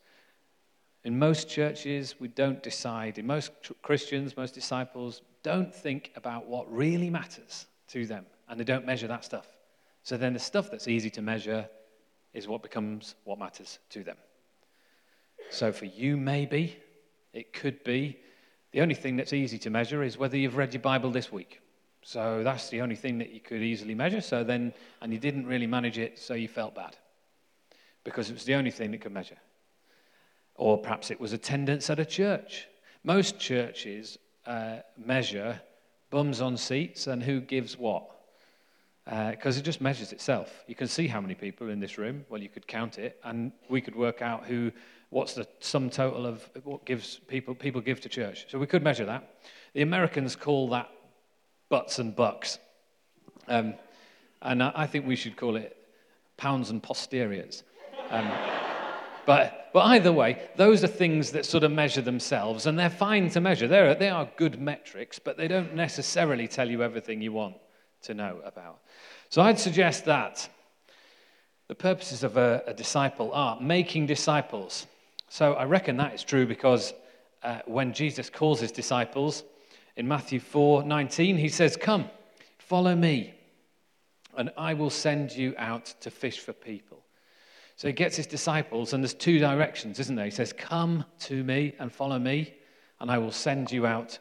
In 1.04 1.18
most 1.18 1.48
churches, 1.48 2.16
we 2.20 2.28
don't 2.28 2.62
decide. 2.62 3.16
In 3.16 3.26
most 3.26 3.50
Christians, 3.80 4.36
most 4.36 4.54
disciples 4.54 5.22
don't 5.42 5.74
think 5.74 6.10
about 6.16 6.46
what 6.46 6.70
really 6.70 7.08
matters 7.08 7.64
to 7.88 8.04
them, 8.04 8.26
and 8.48 8.58
they 8.58 8.64
don't 8.64 8.86
measure 8.86 9.08
that 9.08 9.24
stuff. 9.24 9.46
So 10.02 10.16
then 10.16 10.32
the 10.32 10.38
stuff 10.38 10.70
that's 10.70 10.88
easy 10.88 11.10
to 11.10 11.22
measure 11.22 11.68
is 12.32 12.46
what 12.46 12.62
becomes 12.62 13.14
what 13.24 13.38
matters 13.38 13.78
to 13.90 14.04
them. 14.04 14.16
So 15.50 15.72
for 15.72 15.86
you, 15.86 16.16
maybe, 16.16 16.76
it 17.32 17.52
could 17.52 17.82
be 17.84 18.18
the 18.72 18.80
only 18.80 18.94
thing 18.94 19.16
that's 19.16 19.32
easy 19.32 19.58
to 19.58 19.70
measure 19.70 20.02
is 20.02 20.18
whether 20.18 20.36
you've 20.36 20.56
read 20.56 20.74
your 20.74 20.82
Bible 20.82 21.10
this 21.10 21.32
week. 21.32 21.60
So 22.02 22.42
that's 22.44 22.68
the 22.68 22.82
only 22.82 22.94
thing 22.94 23.18
that 23.18 23.30
you 23.30 23.40
could 23.40 23.62
easily 23.62 23.94
measure. 23.94 24.20
So 24.20 24.44
then, 24.44 24.72
and 25.00 25.12
you 25.12 25.18
didn't 25.18 25.46
really 25.46 25.66
manage 25.66 25.98
it, 25.98 26.18
so 26.18 26.34
you 26.34 26.46
felt 26.46 26.74
bad 26.74 26.96
because 28.04 28.30
it 28.30 28.34
was 28.34 28.44
the 28.44 28.54
only 28.54 28.70
thing 28.70 28.92
that 28.92 29.00
could 29.00 29.12
measure. 29.12 29.38
Or 30.54 30.78
perhaps 30.78 31.10
it 31.10 31.20
was 31.20 31.32
attendance 31.32 31.90
at 31.90 31.98
a 31.98 32.04
church. 32.04 32.68
Most 33.02 33.38
churches 33.40 34.18
uh, 34.46 34.76
measure 34.96 35.60
bums 36.10 36.40
on 36.40 36.56
seats 36.56 37.08
and 37.08 37.22
who 37.22 37.40
gives 37.40 37.76
what. 37.76 38.15
Because 39.06 39.56
uh, 39.56 39.60
it 39.60 39.62
just 39.62 39.80
measures 39.80 40.12
itself. 40.12 40.64
You 40.66 40.74
can 40.74 40.88
see 40.88 41.06
how 41.06 41.20
many 41.20 41.34
people 41.34 41.70
in 41.70 41.78
this 41.78 41.96
room. 41.96 42.24
Well, 42.28 42.42
you 42.42 42.48
could 42.48 42.66
count 42.66 42.98
it, 42.98 43.20
and 43.22 43.52
we 43.68 43.80
could 43.80 43.94
work 43.94 44.20
out 44.20 44.44
who, 44.44 44.72
what's 45.10 45.34
the 45.34 45.46
sum 45.60 45.90
total 45.90 46.26
of 46.26 46.48
what 46.64 46.84
gives 46.84 47.20
people 47.28 47.54
people 47.54 47.80
give 47.80 48.00
to 48.00 48.08
church. 48.08 48.46
So 48.48 48.58
we 48.58 48.66
could 48.66 48.82
measure 48.82 49.04
that. 49.04 49.36
The 49.74 49.82
Americans 49.82 50.34
call 50.34 50.68
that 50.70 50.90
butts 51.68 52.00
and 52.00 52.16
bucks, 52.16 52.58
um, 53.46 53.74
and 54.42 54.60
I 54.62 54.86
think 54.86 55.06
we 55.06 55.16
should 55.16 55.36
call 55.36 55.54
it 55.54 55.76
pounds 56.36 56.70
and 56.70 56.82
posteriors. 56.82 57.62
Um, 58.10 58.28
but, 59.26 59.70
but 59.72 59.80
either 59.86 60.12
way, 60.12 60.48
those 60.56 60.84
are 60.84 60.88
things 60.88 61.32
that 61.32 61.46
sort 61.46 61.64
of 61.64 61.72
measure 61.72 62.02
themselves, 62.02 62.66
and 62.66 62.78
they're 62.78 62.90
fine 62.90 63.30
to 63.30 63.40
measure. 63.40 63.68
They're, 63.68 63.94
they 63.94 64.10
are 64.10 64.28
good 64.36 64.60
metrics, 64.60 65.18
but 65.18 65.36
they 65.36 65.48
don't 65.48 65.74
necessarily 65.74 66.48
tell 66.48 66.68
you 66.68 66.82
everything 66.82 67.22
you 67.22 67.32
want 67.32 67.56
to 68.02 68.14
know 68.14 68.40
about. 68.44 68.80
So 69.28 69.42
I'd 69.42 69.58
suggest 69.58 70.04
that 70.04 70.48
the 71.68 71.74
purposes 71.74 72.22
of 72.22 72.36
a, 72.36 72.62
a 72.66 72.74
disciple 72.74 73.32
are 73.32 73.60
making 73.60 74.06
disciples. 74.06 74.86
So 75.28 75.54
I 75.54 75.64
reckon 75.64 75.96
that 75.96 76.14
is 76.14 76.22
true 76.22 76.46
because 76.46 76.94
uh, 77.42 77.60
when 77.66 77.92
Jesus 77.92 78.30
calls 78.30 78.60
his 78.60 78.72
disciples 78.72 79.42
in 79.96 80.06
Matthew 80.06 80.40
4 80.40 80.84
19, 80.84 81.36
he 81.36 81.48
says, 81.48 81.76
Come, 81.76 82.08
follow 82.58 82.94
me, 82.94 83.34
and 84.36 84.50
I 84.56 84.74
will 84.74 84.90
send 84.90 85.32
you 85.32 85.54
out 85.58 85.94
to 86.00 86.10
fish 86.10 86.40
for 86.40 86.52
people. 86.52 87.02
So 87.76 87.88
he 87.88 87.92
gets 87.92 88.16
his 88.16 88.26
disciples, 88.26 88.92
and 88.92 89.02
there's 89.02 89.14
two 89.14 89.38
directions, 89.38 90.00
isn't 90.00 90.16
there? 90.16 90.24
He 90.24 90.30
says, 90.30 90.52
Come 90.52 91.04
to 91.20 91.42
me 91.42 91.74
and 91.78 91.92
follow 91.92 92.18
me, 92.18 92.54
and 93.00 93.10
I 93.10 93.18
will 93.18 93.32
send 93.32 93.72
you 93.72 93.86
out 93.86 94.18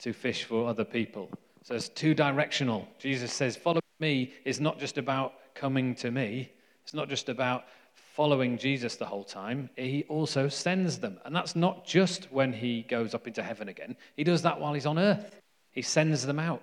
to 0.00 0.12
fish 0.12 0.44
for 0.44 0.68
other 0.68 0.84
people. 0.84 1.30
So 1.64 1.74
it's 1.74 1.88
two 1.88 2.14
directional. 2.14 2.86
Jesus 2.98 3.32
says, 3.32 3.56
Follow 3.56 3.80
me 4.02 4.34
is 4.44 4.60
not 4.60 4.78
just 4.78 4.98
about 4.98 5.32
coming 5.54 5.94
to 5.94 6.10
me, 6.10 6.52
it's 6.82 6.92
not 6.92 7.08
just 7.08 7.30
about 7.30 7.64
following 7.94 8.58
Jesus 8.58 8.96
the 8.96 9.06
whole 9.06 9.24
time. 9.24 9.70
He 9.76 10.04
also 10.08 10.48
sends 10.48 10.98
them. 10.98 11.18
And 11.24 11.34
that's 11.34 11.56
not 11.56 11.86
just 11.86 12.30
when 12.30 12.52
he 12.52 12.82
goes 12.82 13.14
up 13.14 13.26
into 13.26 13.42
heaven 13.42 13.68
again, 13.68 13.96
he 14.16 14.24
does 14.24 14.42
that 14.42 14.60
while 14.60 14.74
he's 14.74 14.84
on 14.84 14.98
earth. 14.98 15.40
He 15.70 15.80
sends 15.80 16.26
them 16.26 16.38
out 16.38 16.62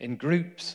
in 0.00 0.16
groups. 0.16 0.74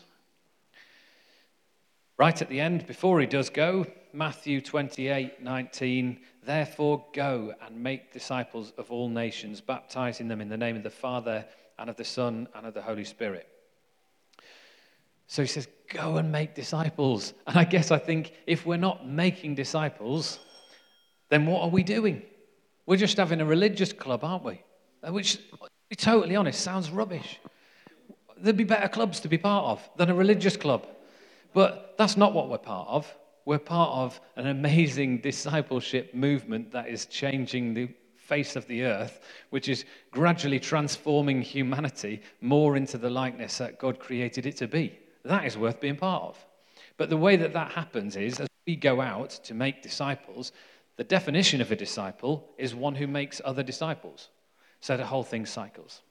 Right 2.17 2.41
at 2.41 2.49
the 2.49 2.61
end, 2.61 2.87
before 2.87 3.19
he 3.19 3.25
does 3.25 3.49
go, 3.49 3.85
Matthew 4.13 4.61
28 4.61 5.43
19, 5.43 6.19
therefore 6.43 7.05
go 7.13 7.53
and 7.65 7.83
make 7.83 8.13
disciples 8.13 8.71
of 8.77 8.91
all 8.91 9.09
nations, 9.09 9.61
baptizing 9.61 10.27
them 10.27 10.41
in 10.41 10.49
the 10.49 10.57
name 10.57 10.77
of 10.77 10.83
the 10.83 10.89
Father 10.89 11.45
and 11.77 11.89
of 11.89 11.97
the 11.97 12.05
Son 12.05 12.47
and 12.55 12.65
of 12.65 12.73
the 12.73 12.81
Holy 12.81 13.05
Spirit. 13.05 13.47
So 15.29 15.43
he 15.43 15.47
says, 15.47 15.67
go 15.93 16.17
and 16.17 16.31
make 16.31 16.55
disciples. 16.55 17.33
And 17.45 17.55
I 17.55 17.63
guess 17.63 17.91
I 17.91 17.99
think 17.99 18.33
if 18.47 18.65
we're 18.65 18.77
not 18.77 19.07
making 19.07 19.53
disciples, 19.53 20.39
then 21.29 21.45
what 21.45 21.61
are 21.61 21.69
we 21.69 21.83
doing? 21.83 22.23
We're 22.87 22.97
just 22.97 23.17
having 23.17 23.39
a 23.39 23.45
religious 23.45 23.93
club, 23.93 24.23
aren't 24.23 24.43
we? 24.43 24.63
Uh, 25.07 25.13
which, 25.13 25.35
to 25.35 25.69
be 25.87 25.95
totally 25.95 26.35
honest, 26.35 26.61
sounds 26.61 26.89
rubbish. 26.89 27.39
There'd 28.39 28.57
be 28.57 28.63
better 28.63 28.87
clubs 28.87 29.19
to 29.19 29.27
be 29.27 29.37
part 29.37 29.65
of 29.65 29.89
than 29.97 30.09
a 30.09 30.15
religious 30.15 30.57
club. 30.57 30.87
But 31.53 31.93
that's 31.95 32.17
not 32.17 32.33
what 32.33 32.49
we're 32.49 32.57
part 32.57 32.87
of. 32.89 33.15
We're 33.45 33.59
part 33.59 33.91
of 33.91 34.19
an 34.35 34.47
amazing 34.47 35.17
discipleship 35.21 36.15
movement 36.15 36.71
that 36.71 36.89
is 36.89 37.05
changing 37.05 37.75
the 37.75 37.89
face 38.17 38.55
of 38.55 38.65
the 38.65 38.81
earth, 38.81 39.21
which 39.51 39.69
is 39.69 39.85
gradually 40.09 40.59
transforming 40.59 41.43
humanity 41.43 42.23
more 42.41 42.75
into 42.77 42.97
the 42.97 43.11
likeness 43.11 43.59
that 43.59 43.77
God 43.77 43.99
created 43.99 44.47
it 44.47 44.57
to 44.57 44.67
be. 44.67 44.97
That 45.29 45.45
is 45.45 45.55
worth 45.55 45.79
being 45.79 45.95
part 45.95 46.23
of. 46.23 46.45
But 46.97 47.09
the 47.11 47.17
way 47.17 47.35
that 47.35 47.53
that 47.53 47.71
happens 47.73 48.15
is 48.15 48.39
as 48.39 48.47
we 48.65 48.75
go 48.75 48.99
out 48.99 49.29
to 49.43 49.53
make 49.53 49.83
disciples, 49.83 50.51
the 50.97 51.03
definition 51.03 51.61
of 51.61 51.71
a 51.71 51.75
disciple 51.75 52.49
is 52.57 52.73
one 52.73 52.95
who 52.95 53.05
makes 53.05 53.39
other 53.45 53.61
disciples. 53.61 54.29
So 54.81 54.97
the 54.97 55.05
whole 55.05 55.23
thing 55.23 55.45
cycles. 55.45 56.01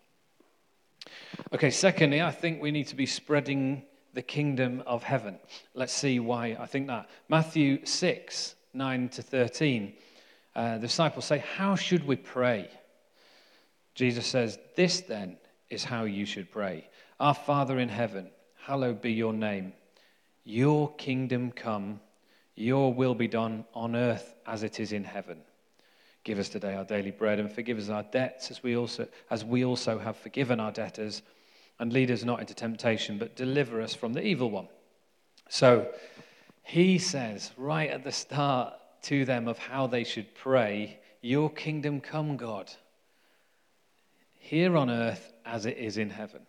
Okay, 1.53 1.71
secondly, 1.71 2.23
I 2.23 2.31
think 2.31 2.63
we 2.63 2.71
need 2.71 2.87
to 2.87 2.97
be 2.97 3.07
spreading 3.07 3.83
the 4.15 4.23
kingdom 4.23 4.85
of 4.87 5.03
heaven. 5.03 5.41
Let's 5.75 5.93
see 5.93 6.21
why 6.21 6.57
I 6.59 6.67
think 6.67 6.87
that. 6.87 7.11
Matthew 7.29 7.85
6, 7.85 8.55
9 8.73 9.09
to 9.09 9.23
13. 9.23 9.95
Uh, 10.55 10.75
the 10.75 10.83
disciples 10.83 11.25
say, 11.25 11.39
How 11.57 11.75
should 11.75 12.07
we 12.07 12.17
pray? 12.17 12.71
Jesus 13.97 14.27
says, 14.27 14.61
This 14.77 15.01
then 15.01 15.39
is 15.71 15.83
how 15.83 16.05
you 16.05 16.25
should 16.25 16.53
pray 16.53 16.89
Our 17.19 17.35
Father 17.35 17.81
in 17.81 17.89
heaven, 17.89 18.31
hallowed 18.69 19.01
be 19.01 19.11
your 19.11 19.33
name. 19.33 19.73
Your 20.45 20.93
kingdom 20.97 21.51
come, 21.51 22.01
your 22.55 22.93
will 22.93 23.15
be 23.15 23.27
done 23.27 23.65
on 23.73 23.97
earth 23.97 24.35
as 24.47 24.63
it 24.63 24.79
is 24.79 24.93
in 24.93 25.05
heaven. 25.05 25.39
Give 26.23 26.39
us 26.39 26.51
today 26.51 26.75
our 26.75 26.85
daily 26.85 27.11
bread 27.11 27.39
and 27.39 27.51
forgive 27.51 27.79
us 27.79 27.89
our 27.89 28.03
debts 28.03 28.51
as 28.51 28.63
we 28.63 28.77
also, 28.77 29.09
as 29.31 29.43
we 29.43 29.65
also 29.65 29.99
have 29.99 30.19
forgiven 30.19 30.61
our 30.61 30.71
debtors 30.71 31.23
and 31.79 31.95
lead 31.95 32.11
us 32.11 32.25
not 32.25 32.41
into 32.41 32.53
temptation, 32.53 33.17
but 33.17 33.37
deliver 33.37 33.81
us 33.81 33.95
from 33.95 34.13
the 34.13 34.23
evil 34.23 34.51
one. 34.51 34.69
So 35.49 35.89
he 36.63 36.99
says 36.99 37.53
right 37.57 37.89
at 37.89 38.05
the 38.05 38.13
start 38.13 38.75
to 39.05 39.25
them 39.25 39.49
of 39.49 39.57
how 39.57 39.87
they 39.87 40.05
should 40.05 40.35
pray, 40.35 40.99
Your 41.23 41.49
kingdom 41.49 42.03
come, 42.03 42.37
God, 42.37 42.71
here 44.39 44.77
on 44.77 44.91
earth 44.91 45.33
as 45.47 45.65
it 45.65 45.79
is 45.79 45.97
in 45.97 46.11
heaven. 46.11 46.43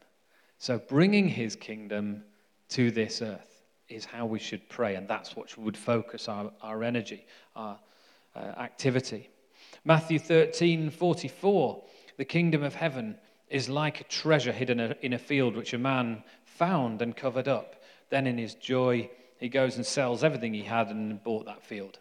So 0.60 0.78
bringing 0.78 1.30
his 1.30 1.56
kingdom 1.56 2.24
to 2.70 2.92
this 2.92 3.22
earth 3.22 3.64
is 3.88 4.04
how 4.04 4.26
we 4.26 4.40
should 4.40 4.68
pray, 4.68 4.96
and 4.96 5.08
that's 5.08 5.36
what 5.36 5.58
would 5.58 5.78
focus 5.78 6.28
our, 6.28 6.52
our 6.62 6.84
energy, 6.84 7.26
our 7.56 7.80
uh, 8.36 8.40
activity. 8.40 9.30
Matthew 9.86 10.20
13 10.20 10.90
44, 10.90 11.84
the 12.18 12.26
kingdom 12.26 12.62
of 12.62 12.76
heaven 12.76 13.18
is 13.48 13.70
like 13.70 14.02
a 14.02 14.04
treasure 14.04 14.52
hidden 14.52 14.80
in 15.02 15.14
a 15.14 15.18
field 15.18 15.56
which 15.56 15.74
a 15.74 15.78
man 15.78 16.24
found 16.44 17.02
and 17.02 17.16
covered 17.16 17.48
up. 17.48 17.82
Then, 18.10 18.28
in 18.28 18.38
his 18.38 18.54
joy, 18.54 19.10
he 19.40 19.48
goes 19.48 19.78
and 19.78 19.86
sells 19.86 20.26
everything 20.26 20.54
he 20.54 20.64
had 20.64 20.90
and 20.90 21.24
bought 21.24 21.46
that 21.46 21.64
field. 21.64 22.00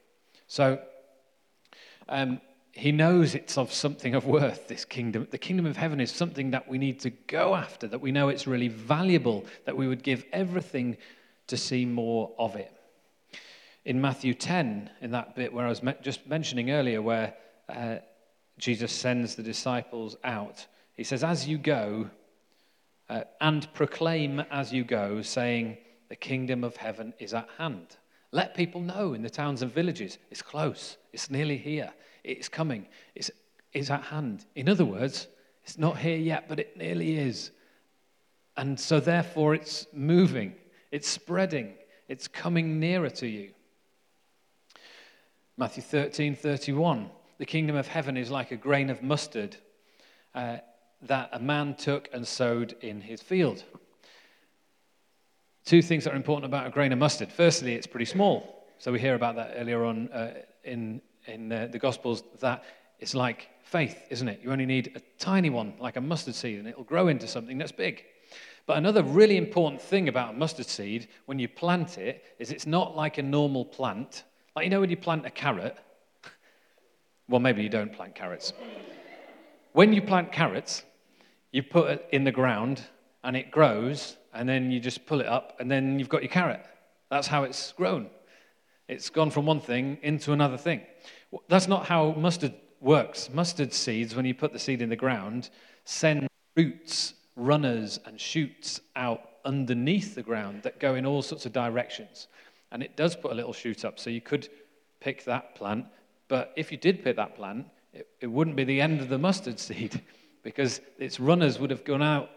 So, 0.48 0.80
um, 2.08 2.40
he 2.78 2.92
knows 2.92 3.34
it's 3.34 3.58
of 3.58 3.72
something 3.72 4.14
of 4.14 4.24
worth, 4.24 4.68
this 4.68 4.84
kingdom. 4.84 5.26
The 5.30 5.38
kingdom 5.38 5.66
of 5.66 5.76
heaven 5.76 6.00
is 6.00 6.10
something 6.10 6.52
that 6.52 6.68
we 6.68 6.78
need 6.78 7.00
to 7.00 7.10
go 7.10 7.54
after, 7.54 7.88
that 7.88 8.00
we 8.00 8.12
know 8.12 8.28
it's 8.28 8.46
really 8.46 8.68
valuable, 8.68 9.44
that 9.64 9.76
we 9.76 9.88
would 9.88 10.02
give 10.02 10.24
everything 10.32 10.96
to 11.48 11.56
see 11.56 11.84
more 11.84 12.30
of 12.38 12.56
it. 12.56 12.72
In 13.84 14.00
Matthew 14.00 14.34
10, 14.34 14.90
in 15.00 15.10
that 15.10 15.34
bit 15.34 15.52
where 15.52 15.66
I 15.66 15.70
was 15.70 15.82
just 16.02 16.26
mentioning 16.26 16.70
earlier, 16.70 17.02
where 17.02 17.34
uh, 17.68 17.96
Jesus 18.58 18.92
sends 18.92 19.34
the 19.34 19.42
disciples 19.42 20.16
out, 20.22 20.66
he 20.94 21.04
says, 21.04 21.24
As 21.24 21.48
you 21.48 21.58
go, 21.58 22.10
Uh, 23.08 23.24
and 23.40 23.72
proclaim 23.72 24.40
as 24.50 24.70
you 24.72 24.84
go, 24.84 25.22
saying, 25.22 25.78
The 26.08 26.16
kingdom 26.16 26.62
of 26.62 26.76
heaven 26.76 27.14
is 27.18 27.32
at 27.32 27.48
hand. 27.56 27.96
Let 28.30 28.54
people 28.54 28.80
know 28.80 29.14
in 29.14 29.22
the 29.22 29.30
towns 29.30 29.62
and 29.62 29.72
villages, 29.72 30.18
it's 30.30 30.42
close, 30.42 30.98
it's 31.12 31.30
nearly 31.30 31.56
here, 31.56 31.92
it's 32.24 32.48
coming, 32.48 32.86
it's, 33.14 33.30
it's 33.72 33.90
at 33.90 34.02
hand. 34.02 34.44
In 34.54 34.68
other 34.68 34.84
words, 34.84 35.28
it's 35.64 35.78
not 35.78 35.98
here 35.98 36.16
yet, 36.16 36.48
but 36.48 36.58
it 36.58 36.76
nearly 36.76 37.16
is. 37.16 37.50
And 38.56 38.78
so, 38.78 39.00
therefore, 39.00 39.54
it's 39.54 39.86
moving, 39.92 40.54
it's 40.90 41.08
spreading, 41.08 41.74
it's 42.08 42.28
coming 42.28 42.80
nearer 42.80 43.10
to 43.10 43.26
you. 43.26 43.50
Matthew 45.56 45.82
13 45.82 46.36
31. 46.36 47.10
The 47.38 47.46
kingdom 47.46 47.76
of 47.76 47.86
heaven 47.86 48.16
is 48.16 48.30
like 48.30 48.50
a 48.50 48.56
grain 48.56 48.90
of 48.90 49.02
mustard 49.02 49.56
uh, 50.34 50.58
that 51.02 51.30
a 51.32 51.38
man 51.38 51.74
took 51.74 52.08
and 52.12 52.26
sowed 52.26 52.76
in 52.80 53.00
his 53.00 53.22
field. 53.22 53.64
Two 55.68 55.82
things 55.82 56.04
that 56.04 56.14
are 56.14 56.16
important 56.16 56.46
about 56.46 56.66
a 56.66 56.70
grain 56.70 56.94
of 56.94 56.98
mustard. 56.98 57.30
Firstly, 57.30 57.74
it's 57.74 57.86
pretty 57.86 58.06
small. 58.06 58.64
So 58.78 58.90
we 58.90 58.98
hear 58.98 59.14
about 59.14 59.36
that 59.36 59.52
earlier 59.54 59.84
on 59.84 60.08
uh, 60.08 60.32
in, 60.64 61.02
in 61.26 61.52
uh, 61.52 61.68
the 61.70 61.78
Gospels 61.78 62.22
that 62.40 62.64
it's 63.00 63.14
like 63.14 63.50
faith, 63.64 64.02
isn't 64.08 64.26
it? 64.28 64.40
You 64.42 64.50
only 64.50 64.64
need 64.64 64.92
a 64.96 65.00
tiny 65.22 65.50
one, 65.50 65.74
like 65.78 65.96
a 65.96 66.00
mustard 66.00 66.34
seed, 66.34 66.58
and 66.58 66.66
it'll 66.66 66.84
grow 66.84 67.08
into 67.08 67.28
something 67.28 67.58
that's 67.58 67.70
big. 67.70 68.02
But 68.64 68.78
another 68.78 69.02
really 69.02 69.36
important 69.36 69.82
thing 69.82 70.08
about 70.08 70.30
a 70.30 70.38
mustard 70.38 70.64
seed 70.64 71.06
when 71.26 71.38
you 71.38 71.48
plant 71.48 71.98
it 71.98 72.24
is 72.38 72.50
it's 72.50 72.66
not 72.66 72.96
like 72.96 73.18
a 73.18 73.22
normal 73.22 73.66
plant. 73.66 74.24
Like, 74.56 74.64
you 74.64 74.70
know, 74.70 74.80
when 74.80 74.88
you 74.88 74.96
plant 74.96 75.26
a 75.26 75.30
carrot, 75.30 75.76
well, 77.28 77.40
maybe 77.40 77.62
you 77.62 77.68
don't 77.68 77.92
plant 77.92 78.14
carrots. 78.14 78.54
When 79.72 79.92
you 79.92 80.00
plant 80.00 80.32
carrots, 80.32 80.82
you 81.52 81.62
put 81.62 81.90
it 81.90 82.08
in 82.10 82.24
the 82.24 82.32
ground 82.32 82.84
and 83.24 83.36
it 83.36 83.50
grows 83.50 84.16
and 84.38 84.48
then 84.48 84.70
you 84.70 84.80
just 84.80 85.06
pull 85.06 85.20
it 85.20 85.26
up, 85.26 85.56
and 85.58 85.70
then 85.70 85.98
you've 85.98 86.08
got 86.08 86.22
your 86.22 86.30
carrot. 86.30 86.64
That's 87.10 87.26
how 87.26 87.44
it's 87.44 87.72
grown. 87.72 88.08
It's 88.86 89.10
gone 89.10 89.30
from 89.30 89.46
one 89.46 89.60
thing 89.60 89.98
into 90.02 90.32
another 90.32 90.56
thing. 90.56 90.82
That's 91.48 91.68
not 91.68 91.86
how 91.86 92.12
mustard 92.12 92.54
works. 92.80 93.30
Mustard 93.32 93.72
seeds, 93.72 94.14
when 94.14 94.24
you 94.24 94.34
put 94.34 94.52
the 94.52 94.58
seed 94.58 94.82
in 94.82 94.88
the 94.88 94.96
ground, 94.96 95.50
send 95.84 96.28
roots, 96.56 97.14
runners, 97.36 97.98
and 98.06 98.20
shoots 98.20 98.80
out 98.96 99.22
underneath 99.44 100.14
the 100.14 100.22
ground 100.22 100.62
that 100.62 100.78
go 100.78 100.94
in 100.94 101.06
all 101.06 101.22
sorts 101.22 101.46
of 101.46 101.52
directions. 101.52 102.28
And 102.70 102.82
it 102.82 102.96
does 102.96 103.16
put 103.16 103.32
a 103.32 103.34
little 103.34 103.52
shoot 103.52 103.84
up, 103.84 103.98
so 103.98 104.10
you 104.10 104.20
could 104.20 104.48
pick 105.00 105.24
that 105.24 105.54
plant. 105.54 105.86
But 106.28 106.52
if 106.56 106.70
you 106.70 106.78
did 106.78 107.02
pick 107.02 107.16
that 107.16 107.34
plant, 107.34 107.66
it, 107.92 108.08
it 108.20 108.26
wouldn't 108.26 108.56
be 108.56 108.64
the 108.64 108.80
end 108.80 109.00
of 109.00 109.08
the 109.08 109.18
mustard 109.18 109.58
seed 109.58 110.00
because 110.42 110.80
its 110.98 111.18
runners 111.18 111.58
would 111.58 111.70
have 111.70 111.84
gone 111.84 112.02
out 112.02 112.30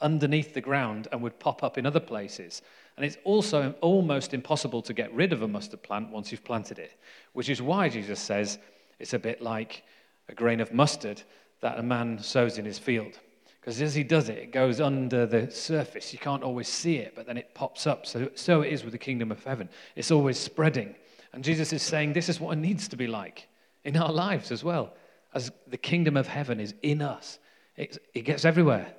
underneath 0.00 0.54
the 0.54 0.60
ground 0.60 1.08
and 1.12 1.22
would 1.22 1.38
pop 1.38 1.62
up 1.62 1.78
in 1.78 1.86
other 1.86 2.00
places. 2.00 2.62
And 2.96 3.04
it's 3.04 3.18
also 3.24 3.74
almost 3.80 4.34
impossible 4.34 4.82
to 4.82 4.92
get 4.92 5.12
rid 5.14 5.32
of 5.32 5.42
a 5.42 5.48
mustard 5.48 5.82
plant 5.82 6.10
once 6.10 6.30
you've 6.30 6.44
planted 6.44 6.78
it, 6.78 6.98
which 7.32 7.48
is 7.48 7.62
why 7.62 7.88
Jesus 7.88 8.20
says 8.20 8.58
it's 8.98 9.14
a 9.14 9.18
bit 9.18 9.40
like 9.40 9.84
a 10.28 10.34
grain 10.34 10.60
of 10.60 10.72
mustard 10.72 11.22
that 11.60 11.78
a 11.78 11.82
man 11.82 12.18
sows 12.18 12.58
in 12.58 12.64
his 12.64 12.78
field. 12.78 13.18
Because 13.60 13.82
as 13.82 13.94
he 13.94 14.02
does 14.02 14.28
it, 14.28 14.38
it 14.38 14.52
goes 14.52 14.80
under 14.80 15.26
the 15.26 15.50
surface. 15.50 16.12
You 16.12 16.18
can't 16.18 16.42
always 16.42 16.68
see 16.68 16.96
it, 16.96 17.14
but 17.14 17.26
then 17.26 17.36
it 17.36 17.54
pops 17.54 17.86
up. 17.86 18.06
So, 18.06 18.30
so 18.34 18.62
it 18.62 18.72
is 18.72 18.82
with 18.82 18.92
the 18.92 18.98
kingdom 18.98 19.30
of 19.30 19.44
heaven. 19.44 19.68
It's 19.94 20.10
always 20.10 20.38
spreading. 20.38 20.94
And 21.32 21.44
Jesus 21.44 21.72
is 21.72 21.82
saying 21.82 22.12
this 22.12 22.28
is 22.28 22.40
what 22.40 22.52
it 22.52 22.60
needs 22.60 22.88
to 22.88 22.96
be 22.96 23.06
like 23.06 23.46
in 23.84 23.96
our 23.96 24.12
lives 24.12 24.50
as 24.50 24.64
well, 24.64 24.94
as 25.34 25.50
the 25.66 25.76
kingdom 25.76 26.16
of 26.16 26.26
heaven 26.26 26.60
is 26.60 26.74
in 26.82 27.02
us. 27.02 27.38
It, 27.76 27.98
it 28.14 28.22
gets 28.22 28.44
everywhere. 28.44 28.92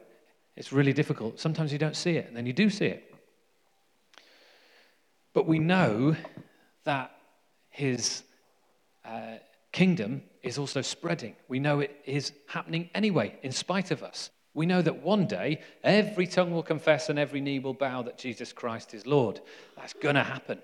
It's 0.55 0.73
really 0.73 0.93
difficult. 0.93 1.39
Sometimes 1.39 1.71
you 1.71 1.79
don't 1.79 1.95
see 1.95 2.17
it, 2.17 2.27
and 2.27 2.35
then 2.35 2.45
you 2.45 2.53
do 2.53 2.69
see 2.69 2.87
it. 2.87 3.15
But 5.33 5.45
we 5.45 5.59
know 5.59 6.15
that 6.83 7.11
his 7.69 8.23
uh, 9.05 9.37
kingdom 9.71 10.23
is 10.43 10.57
also 10.57 10.81
spreading. 10.81 11.35
We 11.47 11.59
know 11.59 11.79
it 11.79 11.95
is 12.05 12.33
happening 12.47 12.89
anyway, 12.93 13.37
in 13.43 13.51
spite 13.51 13.91
of 13.91 14.03
us. 14.03 14.31
We 14.53 14.65
know 14.65 14.81
that 14.81 15.03
one 15.03 15.27
day 15.27 15.61
every 15.83 16.27
tongue 16.27 16.51
will 16.51 16.63
confess 16.63 17.09
and 17.09 17.19
every 17.19 17.39
knee 17.39 17.59
will 17.59 17.73
bow 17.73 18.01
that 18.03 18.17
Jesus 18.17 18.51
Christ 18.51 18.93
is 18.93 19.05
Lord. 19.05 19.39
That's 19.77 19.93
going 19.93 20.15
to 20.15 20.23
happen. 20.23 20.59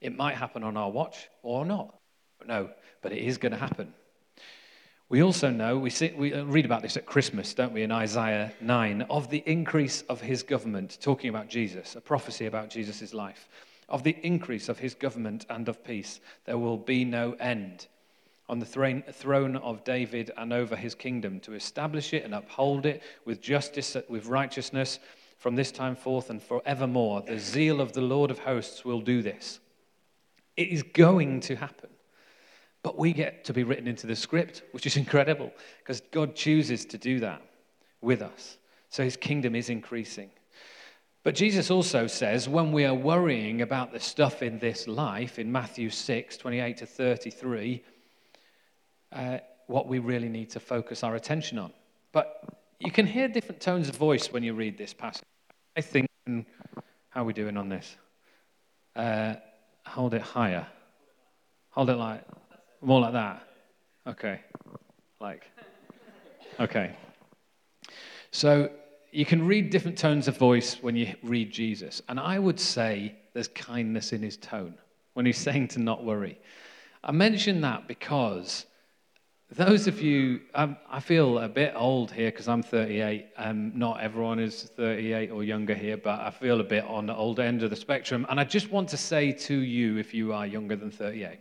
It 0.00 0.16
might 0.16 0.34
happen 0.34 0.62
on 0.62 0.76
our 0.76 0.90
watch 0.90 1.28
or 1.42 1.64
not. 1.64 1.94
No, 2.44 2.70
but 3.02 3.12
it 3.12 3.18
is 3.18 3.38
going 3.38 3.52
to 3.52 3.58
happen. 3.58 3.94
We 5.08 5.22
also 5.22 5.50
know, 5.50 5.78
we, 5.78 5.90
see, 5.90 6.12
we 6.16 6.34
uh, 6.34 6.44
read 6.44 6.64
about 6.64 6.82
this 6.82 6.96
at 6.96 7.06
Christmas, 7.06 7.54
don't 7.54 7.72
we, 7.72 7.84
in 7.84 7.92
Isaiah 7.92 8.52
9, 8.60 9.02
of 9.02 9.30
the 9.30 9.42
increase 9.46 10.02
of 10.08 10.20
his 10.20 10.42
government, 10.42 10.98
talking 11.00 11.30
about 11.30 11.48
Jesus, 11.48 11.94
a 11.94 12.00
prophecy 12.00 12.46
about 12.46 12.70
Jesus' 12.70 13.14
life. 13.14 13.48
Of 13.88 14.02
the 14.02 14.16
increase 14.24 14.68
of 14.68 14.80
his 14.80 14.94
government 14.94 15.46
and 15.48 15.68
of 15.68 15.84
peace, 15.84 16.18
there 16.44 16.58
will 16.58 16.76
be 16.76 17.04
no 17.04 17.34
end 17.34 17.86
on 18.48 18.58
the 18.58 18.66
throne 18.66 19.56
of 19.56 19.84
David 19.84 20.32
and 20.36 20.52
over 20.52 20.74
his 20.74 20.96
kingdom, 20.96 21.38
to 21.40 21.54
establish 21.54 22.12
it 22.12 22.24
and 22.24 22.34
uphold 22.34 22.84
it 22.84 23.02
with 23.24 23.40
justice, 23.40 23.96
with 24.08 24.26
righteousness 24.26 24.98
from 25.38 25.54
this 25.54 25.70
time 25.70 25.94
forth 25.94 26.30
and 26.30 26.42
forevermore. 26.42 27.22
The 27.22 27.38
zeal 27.38 27.80
of 27.80 27.92
the 27.92 28.00
Lord 28.00 28.32
of 28.32 28.40
hosts 28.40 28.84
will 28.84 29.00
do 29.00 29.22
this. 29.22 29.60
It 30.56 30.68
is 30.68 30.82
going 30.82 31.40
to 31.42 31.54
happen. 31.54 31.90
But 32.86 32.96
we 32.96 33.12
get 33.12 33.44
to 33.46 33.52
be 33.52 33.64
written 33.64 33.88
into 33.88 34.06
the 34.06 34.14
script, 34.14 34.62
which 34.70 34.86
is 34.86 34.96
incredible 35.04 35.50
because 35.80 36.02
God 36.12 36.36
chooses 36.36 36.84
to 36.84 36.96
do 36.96 37.18
that 37.18 37.42
with 38.00 38.22
us. 38.22 38.58
So 38.90 39.02
his 39.02 39.16
kingdom 39.16 39.56
is 39.56 39.70
increasing. 39.70 40.30
But 41.24 41.34
Jesus 41.34 41.68
also 41.68 42.06
says 42.06 42.48
when 42.48 42.70
we 42.70 42.84
are 42.84 42.94
worrying 42.94 43.60
about 43.60 43.92
the 43.92 43.98
stuff 43.98 44.40
in 44.40 44.60
this 44.60 44.86
life, 44.86 45.40
in 45.40 45.50
Matthew 45.50 45.90
6 45.90 46.36
28 46.36 46.76
to 46.76 46.86
33, 46.86 47.82
uh, 49.10 49.38
what 49.66 49.88
we 49.88 49.98
really 49.98 50.28
need 50.28 50.50
to 50.50 50.60
focus 50.60 51.02
our 51.02 51.16
attention 51.16 51.58
on. 51.58 51.72
But 52.12 52.40
you 52.78 52.92
can 52.92 53.04
hear 53.04 53.26
different 53.26 53.60
tones 53.60 53.88
of 53.88 53.96
voice 53.96 54.32
when 54.32 54.44
you 54.44 54.54
read 54.54 54.78
this 54.78 54.94
passage. 54.94 55.26
I 55.76 55.80
think, 55.80 56.06
how 57.08 57.22
are 57.22 57.24
we 57.24 57.32
doing 57.32 57.56
on 57.56 57.68
this? 57.68 57.96
Uh, 58.94 59.34
hold 59.84 60.14
it 60.14 60.22
higher. 60.22 60.68
Hold 61.70 61.90
it 61.90 61.96
like 61.96 62.22
more 62.86 63.00
like 63.00 63.14
that? 63.14 63.42
Okay. 64.06 64.40
Like, 65.20 65.50
okay. 66.60 66.94
So 68.30 68.70
you 69.10 69.24
can 69.24 69.44
read 69.44 69.70
different 69.70 69.98
tones 69.98 70.28
of 70.28 70.38
voice 70.38 70.76
when 70.80 70.94
you 70.94 71.12
read 71.24 71.50
Jesus. 71.50 72.00
And 72.08 72.20
I 72.20 72.38
would 72.38 72.60
say 72.60 73.16
there's 73.32 73.48
kindness 73.48 74.12
in 74.12 74.22
his 74.22 74.36
tone 74.36 74.74
when 75.14 75.26
he's 75.26 75.38
saying 75.48 75.68
to 75.68 75.80
not 75.80 76.04
worry. 76.04 76.38
I 77.02 77.10
mention 77.10 77.60
that 77.62 77.88
because 77.88 78.66
those 79.50 79.88
of 79.88 80.00
you, 80.00 80.42
um, 80.54 80.76
I 80.88 81.00
feel 81.00 81.38
a 81.38 81.48
bit 81.48 81.72
old 81.74 82.12
here 82.12 82.30
because 82.30 82.46
I'm 82.46 82.62
38. 82.62 83.26
Um, 83.36 83.72
not 83.76 84.00
everyone 84.00 84.38
is 84.38 84.62
38 84.76 85.32
or 85.32 85.42
younger 85.42 85.74
here, 85.74 85.96
but 85.96 86.20
I 86.20 86.30
feel 86.30 86.60
a 86.60 86.64
bit 86.64 86.84
on 86.84 87.06
the 87.06 87.16
old 87.16 87.40
end 87.40 87.64
of 87.64 87.70
the 87.70 87.76
spectrum. 87.76 88.26
And 88.28 88.38
I 88.38 88.44
just 88.44 88.70
want 88.70 88.88
to 88.90 88.96
say 88.96 89.32
to 89.32 89.54
you, 89.56 89.98
if 89.98 90.14
you 90.14 90.32
are 90.32 90.46
younger 90.46 90.76
than 90.76 90.92
38, 90.92 91.38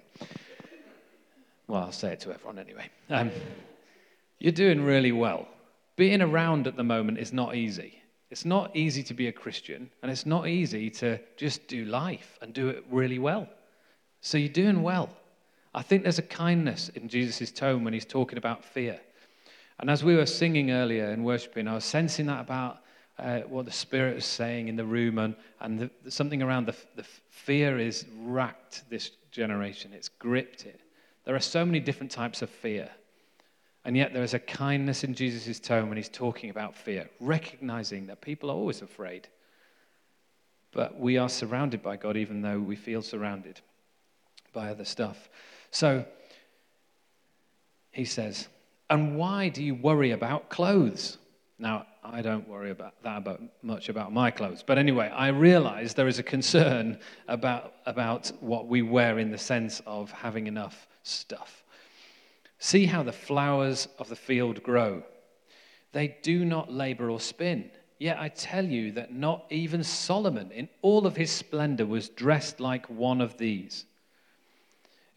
well, 1.67 1.83
I'll 1.83 1.91
say 1.91 2.13
it 2.13 2.19
to 2.21 2.33
everyone 2.33 2.59
anyway. 2.59 2.89
Um, 3.09 3.31
you're 4.39 4.51
doing 4.51 4.83
really 4.83 5.11
well. 5.11 5.47
Being 5.95 6.21
around 6.21 6.67
at 6.67 6.75
the 6.75 6.83
moment 6.83 7.17
is 7.17 7.31
not 7.31 7.55
easy. 7.55 8.01
It's 8.29 8.45
not 8.45 8.75
easy 8.75 9.03
to 9.03 9.13
be 9.13 9.27
a 9.27 9.31
Christian, 9.31 9.89
and 10.01 10.11
it's 10.11 10.25
not 10.25 10.47
easy 10.47 10.89
to 10.91 11.19
just 11.37 11.67
do 11.67 11.85
life 11.85 12.37
and 12.41 12.53
do 12.53 12.69
it 12.69 12.83
really 12.91 13.19
well. 13.19 13.47
So 14.21 14.37
you're 14.37 14.49
doing 14.49 14.81
well. 14.81 15.09
I 15.73 15.81
think 15.81 16.03
there's 16.03 16.19
a 16.19 16.23
kindness 16.23 16.89
in 16.89 17.07
Jesus' 17.07 17.51
tone 17.51 17.83
when 17.83 17.93
he's 17.93 18.05
talking 18.05 18.37
about 18.37 18.63
fear. 18.63 18.99
And 19.79 19.89
as 19.89 20.03
we 20.03 20.15
were 20.15 20.25
singing 20.25 20.71
earlier 20.71 21.09
and 21.09 21.23
worshiping, 21.23 21.67
I 21.67 21.75
was 21.75 21.85
sensing 21.85 22.25
that 22.27 22.41
about 22.41 22.79
uh, 23.19 23.41
what 23.41 23.65
the 23.65 23.71
Spirit 23.71 24.17
is 24.17 24.25
saying 24.25 24.67
in 24.67 24.75
the 24.75 24.85
room, 24.85 25.19
and, 25.19 25.35
and 25.61 25.79
the, 25.79 26.11
something 26.11 26.41
around 26.41 26.65
the, 26.65 26.75
the 26.95 27.05
fear 27.29 27.77
is 27.77 28.05
racked 28.17 28.83
this 28.89 29.11
generation. 29.31 29.91
It's 29.93 30.09
gripped 30.09 30.65
it. 30.65 30.81
There 31.25 31.35
are 31.35 31.39
so 31.39 31.65
many 31.65 31.79
different 31.79 32.11
types 32.11 32.41
of 32.41 32.49
fear. 32.49 32.89
And 33.83 33.95
yet 33.95 34.13
there 34.13 34.23
is 34.23 34.33
a 34.33 34.39
kindness 34.39 35.03
in 35.03 35.13
Jesus' 35.13 35.59
tone 35.59 35.89
when 35.89 35.97
he's 35.97 36.09
talking 36.09 36.49
about 36.49 36.75
fear, 36.75 37.09
recognizing 37.19 38.07
that 38.07 38.21
people 38.21 38.49
are 38.49 38.55
always 38.55 38.81
afraid. 38.81 39.27
But 40.71 40.99
we 40.99 41.17
are 41.17 41.29
surrounded 41.29 41.83
by 41.83 41.97
God 41.97 42.17
even 42.17 42.41
though 42.41 42.59
we 42.59 42.75
feel 42.75 43.01
surrounded 43.01 43.61
by 44.53 44.69
other 44.69 44.85
stuff. 44.85 45.29
So 45.71 46.05
he 47.91 48.05
says, 48.05 48.47
And 48.89 49.17
why 49.17 49.49
do 49.49 49.63
you 49.63 49.75
worry 49.75 50.11
about 50.11 50.49
clothes? 50.49 51.17
Now, 51.57 51.85
I 52.03 52.21
don't 52.21 52.47
worry 52.49 52.71
about 52.71 53.01
that 53.03 53.17
about 53.17 53.41
much 53.61 53.87
about 53.87 54.11
my 54.11 54.29
clothes. 54.29 54.63
But 54.65 54.77
anyway, 54.77 55.09
I 55.09 55.29
realize 55.29 55.93
there 55.93 56.07
is 56.07 56.19
a 56.19 56.23
concern 56.23 56.99
about, 57.27 57.75
about 57.85 58.31
what 58.41 58.67
we 58.67 58.81
wear 58.81 59.19
in 59.19 59.31
the 59.31 59.37
sense 59.37 59.81
of 59.85 60.11
having 60.11 60.47
enough 60.47 60.87
stuff. 61.03 61.63
See 62.59 62.85
how 62.85 63.03
the 63.03 63.13
flowers 63.13 63.87
of 63.99 64.09
the 64.09 64.15
field 64.15 64.63
grow. 64.63 65.03
They 65.93 66.17
do 66.23 66.43
not 66.43 66.73
labor 66.73 67.09
or 67.09 67.21
spin. 67.21 67.71
Yet 67.99 68.19
I 68.19 68.27
tell 68.27 68.65
you 68.65 68.91
that 68.93 69.13
not 69.13 69.45
even 69.49 69.81
Solomon, 69.81 70.51
in 70.51 70.67
all 70.81 71.07
of 71.07 71.15
his 71.15 71.31
splendor, 71.31 71.85
was 71.85 72.09
dressed 72.09 72.59
like 72.59 72.89
one 72.89 73.21
of 73.21 73.37
these. 73.37 73.85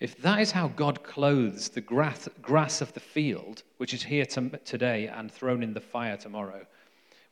If 0.00 0.22
that 0.22 0.38
is 0.38 0.52
how 0.52 0.68
God 0.68 1.02
clothes 1.02 1.70
the 1.70 1.80
grass, 1.80 2.80
of 2.80 2.92
the 2.92 3.00
field, 3.00 3.64
which 3.78 3.92
is 3.92 4.04
here 4.04 4.24
to, 4.26 4.50
today 4.58 5.08
and 5.08 5.30
thrown 5.30 5.62
in 5.62 5.74
the 5.74 5.80
fire 5.80 6.16
tomorrow, 6.16 6.64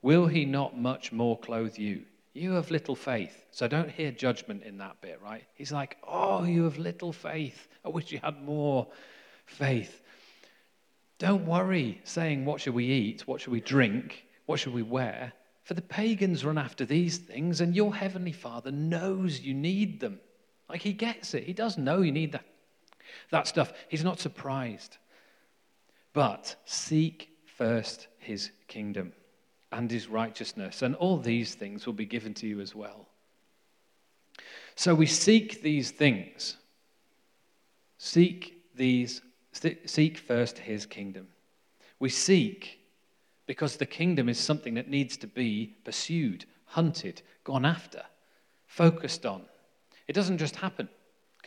will 0.01 0.27
he 0.27 0.43
not 0.43 0.77
much 0.77 1.13
more 1.13 1.37
clothe 1.37 1.77
you? 1.77 2.03
You 2.33 2.51
have 2.53 2.69
little 2.69 2.95
faith. 2.95 3.45
So 3.51 3.69
don't 3.69 3.89
hear 3.89 4.11
judgment 4.11 4.63
in 4.63 4.77
that 4.79 4.99
bit, 5.01 5.19
right? 5.23 5.45
He's 5.55 5.71
like, 5.71 5.97
Oh, 6.05 6.43
you 6.43 6.65
have 6.65 6.77
little 6.77 7.13
faith. 7.13 7.69
I 7.85 7.89
wish 7.89 8.11
you 8.11 8.19
had 8.21 8.43
more 8.43 8.87
faith. 9.45 10.01
Don't 11.19 11.45
worry 11.45 12.01
saying, 12.03 12.43
What 12.43 12.59
should 12.59 12.75
we 12.75 12.85
eat? 12.85 13.27
What 13.27 13.39
should 13.39 13.53
we 13.53 13.61
drink? 13.61 14.25
What 14.45 14.59
should 14.59 14.73
we 14.73 14.83
wear? 14.83 15.31
For 15.63 15.73
the 15.73 15.81
pagans 15.81 16.45
run 16.45 16.57
after 16.57 16.85
these 16.85 17.17
things, 17.17 17.59
and 17.61 17.75
your 17.75 17.95
heavenly 17.95 18.31
Father 18.33 18.71
knows 18.71 19.39
you 19.39 19.53
need 19.53 19.99
them. 19.99 20.19
Like 20.69 20.81
he 20.81 20.93
gets 20.93 21.33
it. 21.33 21.43
He 21.43 21.53
does 21.53 21.77
know 21.77 22.01
you 22.01 22.11
need 22.11 22.33
that, 22.33 22.45
that 23.31 23.47
stuff. 23.47 23.73
He's 23.89 24.03
not 24.03 24.19
surprised. 24.19 24.97
But 26.13 26.55
seek 26.65 27.29
first 27.45 28.07
his 28.17 28.51
kingdom 28.67 29.13
and 29.71 29.91
his 29.91 30.07
righteousness, 30.07 30.81
and 30.81 30.95
all 30.95 31.17
these 31.17 31.55
things 31.55 31.85
will 31.85 31.93
be 31.93 32.05
given 32.05 32.33
to 32.35 32.47
you 32.47 32.61
as 32.61 32.73
well. 32.73 33.07
So 34.75 34.95
we 34.95 35.05
seek 35.05 35.61
these 35.61 35.91
things. 35.91 36.57
Seek 37.97 38.63
these 38.75 39.21
seek 39.85 40.17
first 40.19 40.59
his 40.59 40.85
kingdom. 40.85 41.27
We 41.99 42.09
seek 42.09 42.79
because 43.47 43.77
the 43.77 43.87
kingdom 43.87 44.29
is 44.29 44.37
something 44.37 44.75
that 44.75 44.89
needs 44.89 45.17
to 45.17 45.27
be 45.27 45.77
pursued, 45.83 46.45
hunted, 46.65 47.23
gone 47.43 47.65
after, 47.65 48.03
focused 48.67 49.25
on. 49.25 49.43
It 50.07 50.13
doesn't 50.13 50.37
just 50.37 50.57
happen 50.57 50.89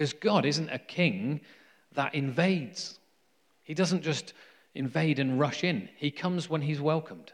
because 0.00 0.14
God 0.14 0.46
isn't 0.46 0.70
a 0.70 0.78
king 0.78 1.42
that 1.92 2.14
invades. 2.14 2.98
He 3.64 3.74
doesn't 3.74 4.00
just 4.00 4.32
invade 4.74 5.18
and 5.18 5.38
rush 5.38 5.62
in, 5.62 5.90
He 5.94 6.10
comes 6.10 6.48
when 6.48 6.62
He's 6.62 6.80
welcomed. 6.80 7.32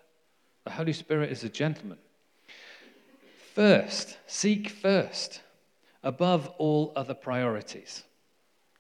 The 0.65 0.73
Holy 0.73 0.93
Spirit 0.93 1.31
is 1.31 1.45
a 1.45 1.49
gentleman. 1.49 1.99
First, 3.55 4.19
seek 4.27 4.69
first 4.69 5.43
above 6.03 6.49
all 6.59 6.93
other 6.97 7.15
priorities. 7.15 8.03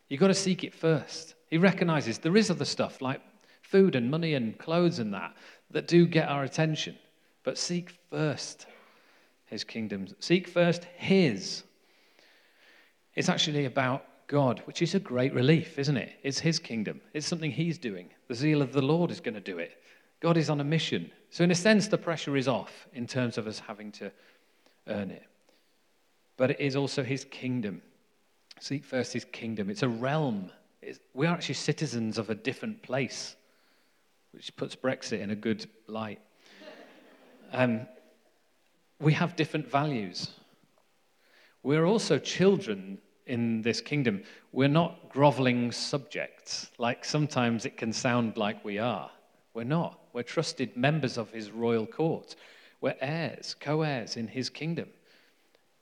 You've 0.08 0.18
got 0.18 0.28
to 0.28 0.34
seek 0.34 0.64
it 0.64 0.74
first. 0.74 1.36
He 1.48 1.56
recognizes 1.56 2.18
there 2.18 2.36
is 2.36 2.50
other 2.50 2.64
stuff 2.64 3.00
like 3.00 3.20
food 3.62 3.94
and 3.94 4.10
money 4.10 4.34
and 4.34 4.58
clothes 4.58 4.98
and 4.98 5.14
that 5.14 5.32
that 5.70 5.86
do 5.86 6.06
get 6.06 6.28
our 6.28 6.42
attention. 6.42 6.98
But 7.44 7.56
seek 7.56 7.90
first 8.10 8.66
his 9.44 9.62
kingdom. 9.62 10.08
Seek 10.18 10.48
first 10.48 10.82
his. 10.96 11.62
It's 13.16 13.30
actually 13.30 13.64
about 13.64 14.04
God, 14.26 14.62
which 14.66 14.82
is 14.82 14.94
a 14.94 15.00
great 15.00 15.32
relief, 15.32 15.78
isn't 15.78 15.96
it? 15.96 16.12
It's 16.22 16.38
his 16.38 16.58
kingdom. 16.58 17.00
It's 17.14 17.26
something 17.26 17.50
he's 17.50 17.78
doing. 17.78 18.10
The 18.28 18.34
zeal 18.34 18.60
of 18.60 18.72
the 18.72 18.82
Lord 18.82 19.10
is 19.10 19.20
going 19.20 19.34
to 19.34 19.40
do 19.40 19.58
it. 19.58 19.82
God 20.20 20.36
is 20.36 20.50
on 20.50 20.60
a 20.60 20.64
mission. 20.64 21.10
So, 21.30 21.44
in 21.44 21.50
a 21.50 21.54
sense, 21.54 21.88
the 21.88 21.98
pressure 21.98 22.36
is 22.36 22.48
off 22.48 22.86
in 22.92 23.06
terms 23.06 23.38
of 23.38 23.46
us 23.46 23.58
having 23.58 23.92
to 23.92 24.10
earn 24.88 25.10
it. 25.10 25.24
But 26.36 26.52
it 26.52 26.60
is 26.60 26.76
also 26.76 27.02
his 27.02 27.24
kingdom. 27.24 27.82
Seek 28.60 28.84
first 28.84 29.12
his 29.12 29.24
kingdom. 29.24 29.70
It's 29.70 29.82
a 29.82 29.88
realm. 29.88 30.50
It's, 30.82 30.98
we 31.14 31.26
are 31.26 31.34
actually 31.34 31.54
citizens 31.54 32.18
of 32.18 32.30
a 32.30 32.34
different 32.34 32.82
place 32.82 33.36
which 34.32 34.54
puts 34.56 34.76
Brexit 34.76 35.20
in 35.20 35.30
a 35.30 35.36
good 35.36 35.66
light. 35.86 36.20
Um, 37.52 37.86
we 38.98 39.12
have 39.12 39.36
different 39.36 39.70
values. 39.70 40.32
We're 41.62 41.84
also 41.84 42.18
children 42.18 42.98
in 43.26 43.62
this 43.62 43.80
kingdom. 43.80 44.22
We're 44.52 44.68
not 44.68 45.08
groveling 45.08 45.72
subjects, 45.72 46.70
like 46.78 47.04
sometimes 47.04 47.64
it 47.66 47.76
can 47.76 47.92
sound 47.92 48.36
like 48.36 48.64
we 48.64 48.78
are. 48.78 49.10
We're 49.54 49.64
not. 49.64 49.98
We're 50.12 50.22
trusted 50.22 50.76
members 50.76 51.18
of 51.18 51.30
his 51.30 51.50
royal 51.50 51.86
court. 51.86 52.36
We're 52.80 52.96
heirs, 53.00 53.56
co 53.58 53.82
heirs 53.82 54.16
in 54.16 54.28
his 54.28 54.50
kingdom. 54.50 54.88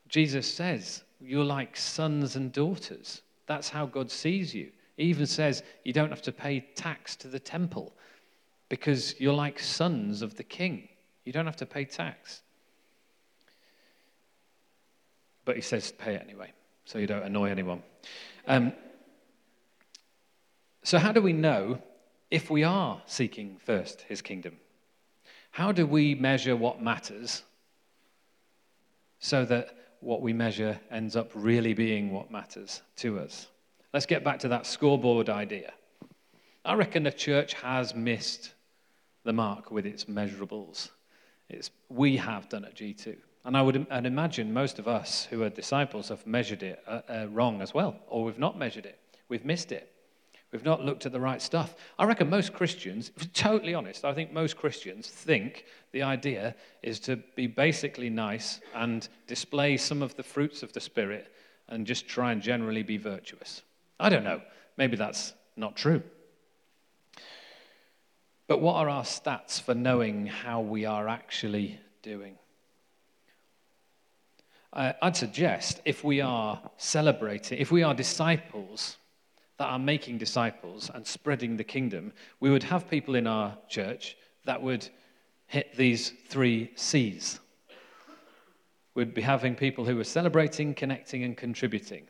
Jesus 0.08 0.52
says, 0.52 1.02
You're 1.20 1.44
like 1.44 1.76
sons 1.76 2.36
and 2.36 2.52
daughters. 2.52 3.22
That's 3.46 3.68
how 3.68 3.86
God 3.86 4.10
sees 4.10 4.54
you. 4.54 4.70
He 4.96 5.04
even 5.04 5.26
says 5.26 5.62
you 5.84 5.92
don't 5.92 6.10
have 6.10 6.22
to 6.22 6.32
pay 6.32 6.60
tax 6.74 7.16
to 7.16 7.28
the 7.28 7.40
temple 7.40 7.92
because 8.68 9.18
you're 9.20 9.34
like 9.34 9.58
sons 9.58 10.22
of 10.22 10.36
the 10.36 10.44
king. 10.44 10.88
You 11.24 11.32
don't 11.32 11.46
have 11.46 11.56
to 11.56 11.66
pay 11.66 11.84
tax. 11.84 12.42
But 15.44 15.56
he 15.56 15.62
says 15.62 15.92
pay 15.92 16.14
it 16.14 16.22
anyway, 16.22 16.52
so 16.84 16.98
you 16.98 17.06
don't 17.06 17.22
annoy 17.22 17.50
anyone. 17.50 17.82
Um, 18.46 18.72
so, 20.82 20.98
how 20.98 21.12
do 21.12 21.22
we 21.22 21.32
know 21.32 21.78
if 22.30 22.50
we 22.50 22.62
are 22.62 23.00
seeking 23.06 23.56
first 23.64 24.02
his 24.02 24.20
kingdom? 24.20 24.56
How 25.50 25.72
do 25.72 25.86
we 25.86 26.14
measure 26.14 26.56
what 26.56 26.82
matters 26.82 27.42
so 29.18 29.44
that 29.46 29.74
what 30.00 30.20
we 30.20 30.32
measure 30.32 30.78
ends 30.90 31.16
up 31.16 31.30
really 31.34 31.72
being 31.72 32.10
what 32.10 32.30
matters 32.30 32.82
to 32.96 33.18
us? 33.18 33.46
Let's 33.92 34.06
get 34.06 34.24
back 34.24 34.40
to 34.40 34.48
that 34.48 34.66
scoreboard 34.66 35.30
idea. 35.30 35.72
I 36.64 36.74
reckon 36.74 37.04
the 37.04 37.12
church 37.12 37.54
has 37.54 37.94
missed 37.94 38.52
the 39.24 39.32
mark 39.32 39.70
with 39.70 39.86
its 39.86 40.04
measurables. 40.04 40.90
It's, 41.48 41.70
we 41.88 42.16
have 42.16 42.48
done 42.48 42.64
at 42.64 42.74
G2. 42.74 43.16
And 43.44 43.56
I 43.56 43.62
would 43.62 43.86
I'd 43.90 44.06
imagine 44.06 44.52
most 44.52 44.78
of 44.78 44.88
us 44.88 45.26
who 45.26 45.42
are 45.42 45.50
disciples 45.50 46.08
have 46.08 46.26
measured 46.26 46.62
it 46.62 46.82
uh, 46.86 47.00
uh, 47.08 47.26
wrong 47.30 47.60
as 47.60 47.74
well, 47.74 47.96
or 48.06 48.24
we've 48.24 48.38
not 48.38 48.58
measured 48.58 48.86
it. 48.86 48.98
We've 49.28 49.44
missed 49.44 49.72
it. 49.72 49.90
We've 50.54 50.64
not 50.64 50.84
looked 50.84 51.04
at 51.04 51.10
the 51.10 51.18
right 51.18 51.42
stuff. 51.42 51.74
I 51.98 52.04
reckon 52.04 52.30
most 52.30 52.52
Christians, 52.52 53.10
if 53.16 53.32
totally 53.32 53.74
honest, 53.74 54.04
I 54.04 54.14
think 54.14 54.32
most 54.32 54.56
Christians 54.56 55.08
think 55.08 55.64
the 55.90 56.02
idea 56.02 56.54
is 56.80 57.00
to 57.00 57.16
be 57.34 57.48
basically 57.48 58.08
nice 58.08 58.60
and 58.72 59.08
display 59.26 59.76
some 59.76 60.00
of 60.00 60.14
the 60.14 60.22
fruits 60.22 60.62
of 60.62 60.72
the 60.72 60.80
Spirit 60.80 61.34
and 61.68 61.84
just 61.84 62.06
try 62.06 62.30
and 62.30 62.40
generally 62.40 62.84
be 62.84 62.98
virtuous. 62.98 63.62
I 63.98 64.08
don't 64.08 64.22
know. 64.22 64.42
Maybe 64.76 64.96
that's 64.96 65.34
not 65.56 65.74
true. 65.74 66.02
But 68.46 68.60
what 68.60 68.76
are 68.76 68.88
our 68.88 69.02
stats 69.02 69.60
for 69.60 69.74
knowing 69.74 70.26
how 70.26 70.60
we 70.60 70.84
are 70.84 71.08
actually 71.08 71.80
doing? 72.02 72.36
I'd 74.74 75.16
suggest 75.16 75.80
if 75.84 76.02
we 76.02 76.20
are 76.20 76.60
celebrating, 76.76 77.58
if 77.58 77.70
we 77.70 77.82
are 77.82 77.94
disciples 77.94 78.96
that 79.58 79.66
are 79.66 79.78
making 79.78 80.18
disciples 80.18 80.90
and 80.92 81.06
spreading 81.06 81.56
the 81.56 81.64
kingdom, 81.64 82.12
we 82.40 82.50
would 82.50 82.64
have 82.64 82.90
people 82.90 83.14
in 83.14 83.26
our 83.26 83.56
church 83.68 84.16
that 84.44 84.60
would 84.60 84.88
hit 85.46 85.76
these 85.76 86.12
three 86.28 86.72
C's. 86.74 87.38
We'd 88.94 89.14
be 89.14 89.22
having 89.22 89.54
people 89.54 89.84
who 89.84 89.98
are 90.00 90.04
celebrating, 90.04 90.74
connecting, 90.74 91.22
and 91.22 91.36
contributing 91.36 92.08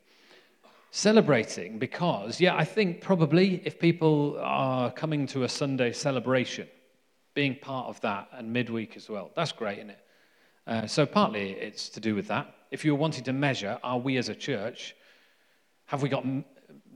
celebrating 0.95 1.77
because, 1.77 2.41
yeah, 2.41 2.55
I 2.57 2.65
think 2.65 3.01
probably 3.01 3.61
if 3.65 3.81
people 3.81 4.39
are 4.41 4.93
coming 4.93 5.27
to 5.27 5.43
a 5.43 5.49
Sunday 5.49 5.93
celebration, 5.93 6.69
being 7.35 7.57
part 7.57 7.89
of 7.89 8.01
that 8.03 8.29
and 8.33 8.53
midweek 8.53 8.97
as 8.97 9.09
well, 9.09 9.33
that's 9.35 9.51
great, 9.51 9.79
isn't 9.79 9.91
it? 9.91 10.04
Uh, 10.67 10.87
so 10.87 11.05
partly 11.05 11.53
it's 11.53 11.89
to 11.91 12.01
do 12.01 12.15
with 12.15 12.29
that. 12.29 12.55
If 12.71 12.85
you're 12.85 12.95
wanting 12.95 13.25
to 13.25 13.33
measure, 13.33 13.79
are 13.83 13.99
we 13.99 14.17
as 14.17 14.29
a 14.29 14.35
church, 14.35 14.97
have 15.87 16.03
we 16.03 16.09
got 16.09 16.25
m- 16.25 16.45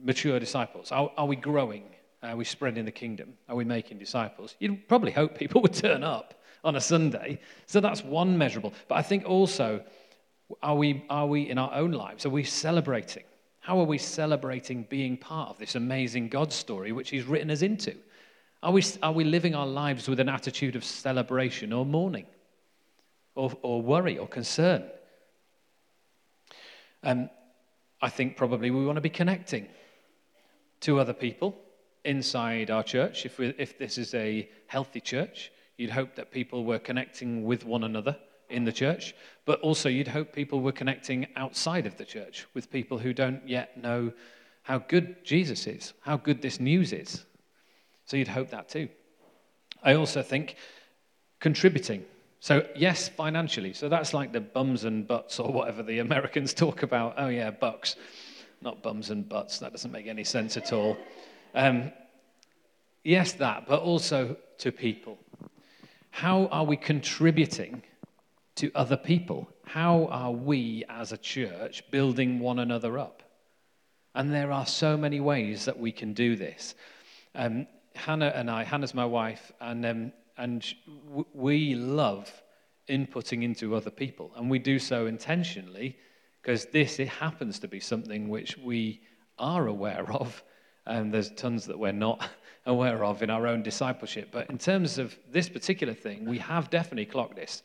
mature 0.02 0.40
disciples? 0.40 0.90
Are, 0.90 1.10
are 1.16 1.26
we 1.26 1.36
growing? 1.36 1.84
Are 2.22 2.36
we 2.36 2.44
spreading 2.44 2.84
the 2.84 2.90
kingdom? 2.90 3.34
Are 3.48 3.56
we 3.56 3.64
making 3.64 3.98
disciples? 3.98 4.56
You'd 4.58 4.88
probably 4.88 5.12
hope 5.12 5.36
people 5.36 5.60
would 5.62 5.74
turn 5.74 6.02
up 6.02 6.34
on 6.64 6.76
a 6.76 6.80
Sunday. 6.80 7.40
So 7.66 7.80
that's 7.80 8.02
one 8.02 8.36
measurable. 8.36 8.72
But 8.88 8.96
I 8.96 9.02
think 9.02 9.24
also, 9.26 9.82
are 10.62 10.74
we, 10.74 11.04
are 11.10 11.26
we 11.26 11.48
in 11.48 11.58
our 11.58 11.72
own 11.74 11.92
lives? 11.92 12.26
Are 12.26 12.30
we 12.30 12.44
celebrating? 12.44 13.24
How 13.60 13.78
are 13.78 13.84
we 13.84 13.98
celebrating 13.98 14.84
being 14.88 15.16
part 15.16 15.50
of 15.50 15.58
this 15.58 15.74
amazing 15.74 16.28
God 16.28 16.52
story 16.52 16.90
which 16.92 17.10
He's 17.10 17.24
written 17.24 17.50
us 17.50 17.62
into? 17.62 17.94
Are 18.62 18.72
we, 18.72 18.82
are 19.02 19.12
we 19.12 19.24
living 19.24 19.54
our 19.54 19.66
lives 19.66 20.08
with 20.08 20.18
an 20.18 20.28
attitude 20.28 20.74
of 20.74 20.84
celebration 20.84 21.72
or 21.72 21.84
mourning 21.84 22.26
or, 23.38 23.52
or 23.62 23.80
worry 23.80 24.18
or 24.18 24.26
concern? 24.26 24.84
Um, 27.04 27.30
I 28.02 28.10
think 28.10 28.36
probably 28.36 28.70
we 28.70 28.84
want 28.84 28.96
to 28.96 29.00
be 29.00 29.08
connecting 29.08 29.68
to 30.80 30.98
other 30.98 31.12
people 31.12 31.56
inside 32.04 32.70
our 32.70 32.82
church. 32.82 33.24
If, 33.24 33.38
we, 33.38 33.54
if 33.56 33.78
this 33.78 33.96
is 33.96 34.12
a 34.14 34.48
healthy 34.66 35.00
church, 35.00 35.52
you'd 35.76 35.90
hope 35.90 36.16
that 36.16 36.32
people 36.32 36.64
were 36.64 36.78
connecting 36.78 37.44
with 37.44 37.64
one 37.64 37.84
another 37.84 38.16
in 38.50 38.64
the 38.64 38.72
church, 38.72 39.14
but 39.44 39.60
also 39.60 39.88
you'd 39.88 40.08
hope 40.08 40.32
people 40.32 40.60
were 40.60 40.72
connecting 40.72 41.26
outside 41.36 41.86
of 41.86 41.96
the 41.96 42.04
church 42.04 42.46
with 42.54 42.72
people 42.72 42.98
who 42.98 43.12
don't 43.12 43.46
yet 43.48 43.80
know 43.80 44.12
how 44.62 44.78
good 44.78 45.24
Jesus 45.24 45.66
is, 45.66 45.92
how 46.00 46.16
good 46.16 46.42
this 46.42 46.58
news 46.58 46.92
is. 46.92 47.24
So 48.06 48.16
you'd 48.16 48.28
hope 48.28 48.50
that 48.50 48.68
too. 48.68 48.88
I 49.82 49.94
also 49.94 50.22
think 50.22 50.56
contributing. 51.40 52.04
So, 52.40 52.66
yes, 52.76 53.08
financially. 53.08 53.72
So 53.72 53.88
that's 53.88 54.14
like 54.14 54.32
the 54.32 54.40
bums 54.40 54.84
and 54.84 55.06
butts 55.06 55.40
or 55.40 55.52
whatever 55.52 55.82
the 55.82 55.98
Americans 55.98 56.54
talk 56.54 56.82
about. 56.82 57.14
Oh, 57.18 57.28
yeah, 57.28 57.50
bucks. 57.50 57.96
Not 58.60 58.82
bums 58.82 59.10
and 59.10 59.28
butts. 59.28 59.58
That 59.58 59.72
doesn't 59.72 59.90
make 59.90 60.06
any 60.06 60.24
sense 60.24 60.56
at 60.56 60.72
all. 60.72 60.96
Um, 61.54 61.92
yes, 63.02 63.32
that, 63.34 63.66
but 63.66 63.80
also 63.80 64.36
to 64.58 64.72
people. 64.72 65.18
How 66.10 66.46
are 66.46 66.64
we 66.64 66.76
contributing 66.76 67.82
to 68.56 68.70
other 68.74 68.96
people? 68.96 69.48
How 69.64 70.06
are 70.06 70.32
we 70.32 70.84
as 70.88 71.12
a 71.12 71.18
church 71.18 71.88
building 71.90 72.40
one 72.40 72.58
another 72.58 72.98
up? 72.98 73.22
And 74.14 74.32
there 74.32 74.50
are 74.50 74.66
so 74.66 74.96
many 74.96 75.20
ways 75.20 75.64
that 75.66 75.78
we 75.78 75.92
can 75.92 76.12
do 76.14 76.34
this. 76.34 76.74
Um, 77.34 77.66
Hannah 77.94 78.32
and 78.34 78.50
I, 78.50 78.64
Hannah's 78.64 78.94
my 78.94 79.04
wife, 79.04 79.52
and, 79.60 79.84
um, 79.86 80.12
and 80.38 80.64
we 81.34 81.74
love 81.74 82.32
inputting 82.88 83.42
into 83.42 83.74
other 83.74 83.90
people. 83.90 84.30
And 84.36 84.48
we 84.48 84.58
do 84.58 84.78
so 84.78 85.06
intentionally 85.06 85.98
because 86.40 86.66
this 86.66 87.00
it 87.00 87.08
happens 87.08 87.58
to 87.58 87.68
be 87.68 87.80
something 87.80 88.28
which 88.28 88.56
we 88.56 89.02
are 89.38 89.66
aware 89.66 90.10
of. 90.12 90.42
And 90.86 91.12
there's 91.12 91.30
tons 91.32 91.66
that 91.66 91.78
we're 91.78 91.92
not 91.92 92.26
aware 92.66 93.04
of 93.04 93.22
in 93.22 93.30
our 93.30 93.46
own 93.46 93.62
discipleship. 93.62 94.28
But 94.32 94.48
in 94.48 94.58
terms 94.58 94.96
of 94.96 95.16
this 95.30 95.48
particular 95.48 95.92
thing, 95.92 96.24
we 96.24 96.38
have 96.38 96.70
definitely 96.70 97.06
clocked 97.06 97.36
this. 97.36 97.62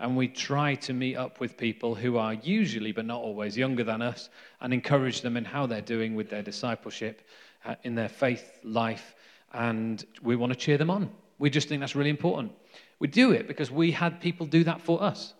And 0.00 0.16
we 0.16 0.28
try 0.28 0.74
to 0.74 0.92
meet 0.92 1.16
up 1.16 1.40
with 1.40 1.56
people 1.56 1.94
who 1.94 2.18
are 2.18 2.34
usually, 2.34 2.92
but 2.92 3.06
not 3.06 3.20
always, 3.20 3.56
younger 3.56 3.84
than 3.84 4.02
us 4.02 4.28
and 4.60 4.74
encourage 4.74 5.22
them 5.22 5.36
in 5.36 5.44
how 5.44 5.66
they're 5.66 5.80
doing 5.80 6.14
with 6.14 6.28
their 6.28 6.42
discipleship, 6.42 7.26
uh, 7.64 7.76
in 7.82 7.94
their 7.94 8.08
faith 8.08 8.58
life. 8.62 9.14
And 9.54 10.04
we 10.22 10.36
want 10.36 10.52
to 10.52 10.58
cheer 10.58 10.76
them 10.76 10.90
on. 10.90 11.10
We 11.38 11.50
just 11.50 11.68
think 11.68 11.80
that's 11.80 11.94
really 11.94 12.10
important. 12.10 12.52
We 12.98 13.08
do 13.08 13.32
it 13.32 13.46
because 13.46 13.70
we 13.70 13.92
had 13.92 14.20
people 14.20 14.46
do 14.46 14.64
that 14.64 14.80
for 14.80 15.02
us. 15.02 15.34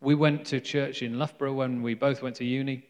We 0.00 0.14
went 0.14 0.46
to 0.46 0.60
church 0.60 1.02
in 1.02 1.18
Loughborough 1.18 1.52
when 1.52 1.82
we 1.82 1.94
both 1.94 2.22
went 2.22 2.36
to 2.36 2.44
uni. 2.44 2.84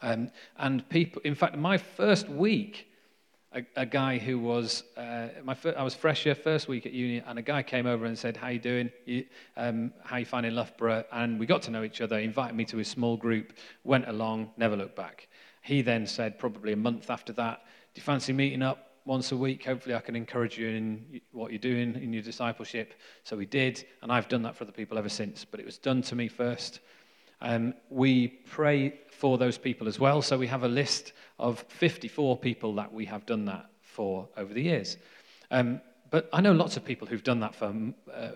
Um, 0.00 0.30
and 0.56 0.88
people, 0.88 1.20
in 1.24 1.34
fact, 1.34 1.56
my 1.56 1.76
first 1.76 2.28
week, 2.28 2.86
a, 3.52 3.64
a 3.76 3.84
guy 3.84 4.18
who 4.18 4.38
was, 4.38 4.84
uh, 4.96 5.28
my 5.42 5.54
fir- 5.54 5.74
I 5.76 5.82
was 5.82 5.94
fresher 5.94 6.34
first 6.34 6.68
week 6.68 6.86
at 6.86 6.92
uni, 6.92 7.18
and 7.26 7.38
a 7.38 7.42
guy 7.42 7.62
came 7.62 7.86
over 7.86 8.04
and 8.04 8.16
said, 8.16 8.36
How 8.36 8.48
you 8.48 8.60
doing? 8.60 8.90
You, 9.06 9.24
um, 9.56 9.92
how 10.04 10.18
you 10.18 10.24
finding 10.24 10.54
Loughborough? 10.54 11.04
And 11.12 11.38
we 11.38 11.46
got 11.46 11.62
to 11.62 11.70
know 11.70 11.82
each 11.82 12.00
other, 12.00 12.18
invited 12.18 12.54
me 12.54 12.64
to 12.66 12.76
his 12.76 12.88
small 12.88 13.16
group, 13.16 13.52
went 13.82 14.08
along, 14.08 14.52
never 14.56 14.76
looked 14.76 14.96
back. 14.96 15.28
He 15.62 15.82
then 15.82 16.06
said, 16.06 16.38
probably 16.38 16.72
a 16.72 16.76
month 16.76 17.10
after 17.10 17.32
that, 17.34 17.64
Do 17.94 18.00
you 18.00 18.02
fancy 18.02 18.32
meeting 18.32 18.62
up? 18.62 18.89
Once 19.04 19.32
a 19.32 19.36
week. 19.36 19.64
Hopefully, 19.64 19.94
I 19.94 20.00
can 20.00 20.16
encourage 20.16 20.58
you 20.58 20.68
in 20.68 21.20
what 21.32 21.50
you're 21.50 21.58
doing 21.58 21.94
in 21.96 22.12
your 22.12 22.22
discipleship. 22.22 22.94
So 23.24 23.36
we 23.36 23.46
did, 23.46 23.84
and 24.02 24.12
I've 24.12 24.28
done 24.28 24.42
that 24.42 24.56
for 24.56 24.64
the 24.64 24.72
people 24.72 24.98
ever 24.98 25.08
since. 25.08 25.44
But 25.44 25.60
it 25.60 25.66
was 25.66 25.78
done 25.78 26.02
to 26.02 26.14
me 26.14 26.28
first. 26.28 26.80
Um, 27.42 27.74
we 27.88 28.28
pray 28.28 29.00
for 29.10 29.38
those 29.38 29.56
people 29.56 29.88
as 29.88 29.98
well. 29.98 30.20
So 30.22 30.36
we 30.36 30.46
have 30.46 30.62
a 30.62 30.68
list 30.68 31.12
of 31.38 31.64
54 31.68 32.36
people 32.38 32.74
that 32.74 32.92
we 32.92 33.06
have 33.06 33.24
done 33.24 33.46
that 33.46 33.70
for 33.80 34.28
over 34.36 34.52
the 34.52 34.62
years. 34.62 34.98
Um, 35.50 35.80
but 36.10 36.28
I 36.32 36.40
know 36.40 36.52
lots 36.52 36.76
of 36.76 36.84
people 36.84 37.06
who've 37.06 37.22
done 37.22 37.40
that 37.40 37.54
for 37.54 37.74
uh, 38.12 38.30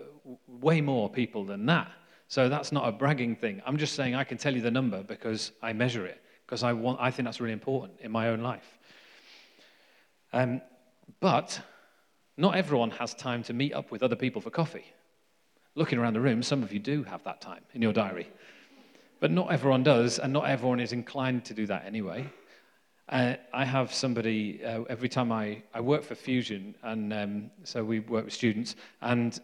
way 0.47 0.81
more 0.81 1.09
people 1.09 1.45
than 1.45 1.65
that. 1.67 1.91
So 2.27 2.49
that's 2.49 2.71
not 2.71 2.87
a 2.87 2.91
bragging 2.91 3.35
thing. 3.35 3.61
I'm 3.65 3.77
just 3.77 3.93
saying 3.93 4.15
I 4.15 4.23
can 4.23 4.37
tell 4.37 4.55
you 4.55 4.61
the 4.61 4.71
number 4.71 5.03
because 5.03 5.51
I 5.61 5.73
measure 5.73 6.05
it, 6.05 6.21
because 6.45 6.63
I, 6.63 6.73
want, 6.73 6.99
I 6.99 7.11
think 7.11 7.25
that's 7.25 7.39
really 7.39 7.53
important 7.53 7.99
in 8.01 8.11
my 8.11 8.29
own 8.29 8.41
life. 8.41 8.79
Um, 10.35 10.61
but 11.21 11.61
not 12.35 12.57
everyone 12.57 12.91
has 12.91 13.13
time 13.13 13.41
to 13.43 13.53
meet 13.53 13.73
up 13.73 13.89
with 13.89 14.03
other 14.03 14.17
people 14.17 14.41
for 14.41 14.49
coffee. 14.49 14.83
Looking 15.75 15.97
around 15.97 16.13
the 16.13 16.19
room, 16.19 16.43
some 16.43 16.61
of 16.61 16.73
you 16.73 16.79
do 16.79 17.03
have 17.03 17.23
that 17.23 17.39
time 17.39 17.61
in 17.73 17.81
your 17.81 17.93
diary. 17.93 18.27
But 19.21 19.31
not 19.31 19.49
everyone 19.49 19.83
does, 19.83 20.19
and 20.19 20.33
not 20.33 20.49
everyone 20.49 20.81
is 20.81 20.91
inclined 20.91 21.45
to 21.45 21.53
do 21.53 21.65
that 21.67 21.85
anyway. 21.85 22.29
Uh, 23.07 23.35
I 23.53 23.63
have 23.63 23.93
somebody, 23.93 24.61
uh, 24.61 24.83
every 24.89 25.07
time 25.07 25.31
I, 25.31 25.63
I 25.73 25.79
work 25.79 26.03
for 26.03 26.15
Fusion, 26.15 26.75
and 26.83 27.13
um, 27.13 27.51
so 27.63 27.85
we 27.85 28.01
work 28.01 28.25
with 28.25 28.33
students, 28.33 28.75
and 29.01 29.39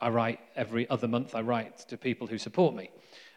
I 0.00 0.08
write 0.08 0.40
every 0.56 0.90
other 0.90 1.06
month, 1.06 1.36
I 1.36 1.42
write 1.42 1.78
to 1.90 1.96
people 1.96 2.26
who 2.26 2.38
support 2.38 2.74
me. 2.74 2.90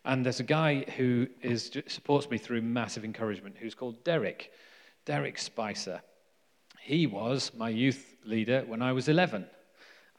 And 0.03 0.25
there's 0.25 0.39
a 0.39 0.43
guy 0.43 0.83
who 0.97 1.27
is, 1.43 1.69
supports 1.85 2.27
me 2.27 2.39
through 2.39 2.63
massive 2.63 3.05
encouragement 3.05 3.55
who's 3.59 3.75
called 3.75 4.03
Derek, 4.03 4.51
Derek 5.05 5.37
Spicer. 5.37 6.01
He 6.87 7.05
was 7.05 7.51
my 7.53 7.67
youth 7.67 8.15
leader 8.23 8.63
when 8.65 8.81
I 8.81 8.93
was 8.93 9.09
11. 9.09 9.45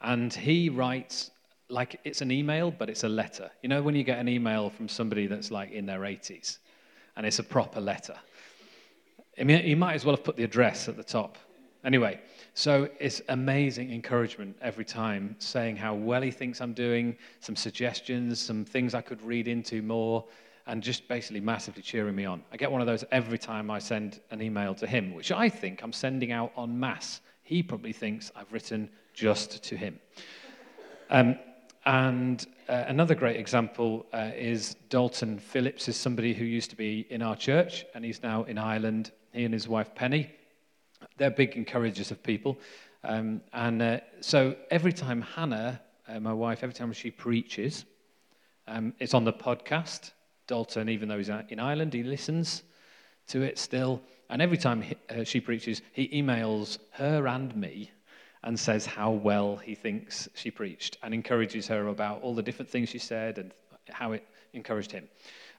And 0.01 0.31
he 0.31 0.69
writes 0.69 1.31
like 1.67 1.99
it's 2.03 2.21
an 2.21 2.29
email, 2.29 2.69
but 2.69 2.91
it's 2.91 3.03
a 3.03 3.09
letter. 3.09 3.49
You 3.63 3.69
know, 3.69 3.81
when 3.81 3.95
you 3.95 4.03
get 4.03 4.19
an 4.19 4.29
email 4.29 4.69
from 4.69 4.87
somebody 4.87 5.25
that's 5.25 5.49
like 5.49 5.71
in 5.71 5.87
their 5.87 6.01
80s 6.01 6.59
and 7.17 7.25
it's 7.25 7.39
a 7.39 7.43
proper 7.43 7.81
letter. 7.81 8.13
I 9.39 9.45
mean, 9.45 9.63
he 9.63 9.73
might 9.73 9.95
as 9.95 10.05
well 10.05 10.15
have 10.15 10.23
put 10.23 10.35
the 10.35 10.43
address 10.43 10.87
at 10.87 10.95
the 10.95 11.03
top. 11.03 11.39
Anyway, 11.83 12.19
so 12.53 12.87
it's 12.99 13.23
amazing 13.29 13.91
encouragement 13.91 14.55
every 14.61 14.85
time, 14.85 15.35
saying 15.39 15.75
how 15.75 15.95
well 15.95 16.21
he 16.21 16.29
thinks 16.29 16.61
I'm 16.61 16.73
doing, 16.73 17.17
some 17.39 17.55
suggestions, 17.55 18.39
some 18.39 18.63
things 18.63 18.93
I 18.93 19.01
could 19.01 19.23
read 19.23 19.47
into 19.47 19.81
more 19.81 20.23
and 20.69 20.83
just 20.83 21.07
basically 21.07 21.39
massively 21.39 21.81
cheering 21.81 22.15
me 22.15 22.25
on. 22.25 22.43
I 22.53 22.57
get 22.57 22.71
one 22.71 22.79
of 22.79 22.85
those 22.85 23.03
every 23.11 23.39
time 23.39 23.71
I 23.71 23.79
send 23.79 24.21
an 24.29 24.39
email 24.39 24.75
to 24.75 24.85
him, 24.85 25.15
which 25.15 25.31
I 25.31 25.49
think 25.49 25.81
I'm 25.81 25.91
sending 25.91 26.31
out 26.31 26.51
en 26.55 26.79
masse. 26.79 27.21
He 27.41 27.63
probably 27.63 27.91
thinks 27.91 28.31
I've 28.35 28.53
written 28.53 28.87
just 29.15 29.63
to 29.63 29.75
him. 29.75 29.99
Um, 31.09 31.39
and 31.87 32.45
uh, 32.67 32.83
another 32.87 33.15
great 33.15 33.37
example 33.37 34.05
uh, 34.13 34.29
is 34.35 34.75
Dalton 34.89 35.39
Phillips, 35.39 35.87
is 35.87 35.97
somebody 35.97 36.35
who 36.35 36.45
used 36.45 36.69
to 36.69 36.75
be 36.75 37.07
in 37.09 37.23
our 37.23 37.35
church, 37.35 37.83
and 37.95 38.05
he's 38.05 38.21
now 38.21 38.43
in 38.43 38.59
Ireland. 38.59 39.11
He 39.33 39.45
and 39.45 39.53
his 39.53 39.67
wife 39.67 39.95
Penny, 39.95 40.29
they're 41.17 41.31
big 41.31 41.55
encouragers 41.55 42.11
of 42.11 42.21
people. 42.21 42.59
Um, 43.03 43.41
and 43.53 43.81
uh, 43.81 43.99
so 44.21 44.55
every 44.69 44.93
time 44.93 45.23
Hannah, 45.23 45.81
uh, 46.07 46.19
my 46.19 46.33
wife, 46.33 46.59
every 46.61 46.75
time 46.75 46.93
she 46.93 47.09
preaches, 47.09 47.85
um, 48.67 48.93
it's 48.99 49.15
on 49.15 49.23
the 49.23 49.33
podcast. 49.33 50.11
Dalton, 50.49 50.89
even 50.89 51.07
though 51.07 51.19
he's 51.19 51.29
in 51.29 51.59
Ireland, 51.59 51.93
he 51.93 52.01
listens 52.01 52.63
to 53.27 53.43
it 53.43 53.59
still. 53.59 54.01
And 54.31 54.41
every 54.41 54.57
time 54.57 54.83
uh, 55.09 55.23
she 55.23 55.39
preaches, 55.39 55.83
he 55.93 56.09
emails 56.09 56.79
her 56.91 57.27
and 57.27 57.55
me 57.55 57.91
and 58.43 58.59
says 58.59 58.85
how 58.85 59.11
well 59.11 59.57
he 59.57 59.75
thinks 59.75 60.27
she 60.33 60.49
preached 60.49 60.97
and 61.03 61.13
encourages 61.13 61.67
her 61.67 61.87
about 61.87 62.23
all 62.23 62.33
the 62.33 62.41
different 62.41 62.69
things 62.69 62.89
she 62.89 62.97
said 62.97 63.37
and 63.37 63.53
how 63.89 64.13
it 64.13 64.27
encouraged 64.53 64.91
him. 64.91 65.07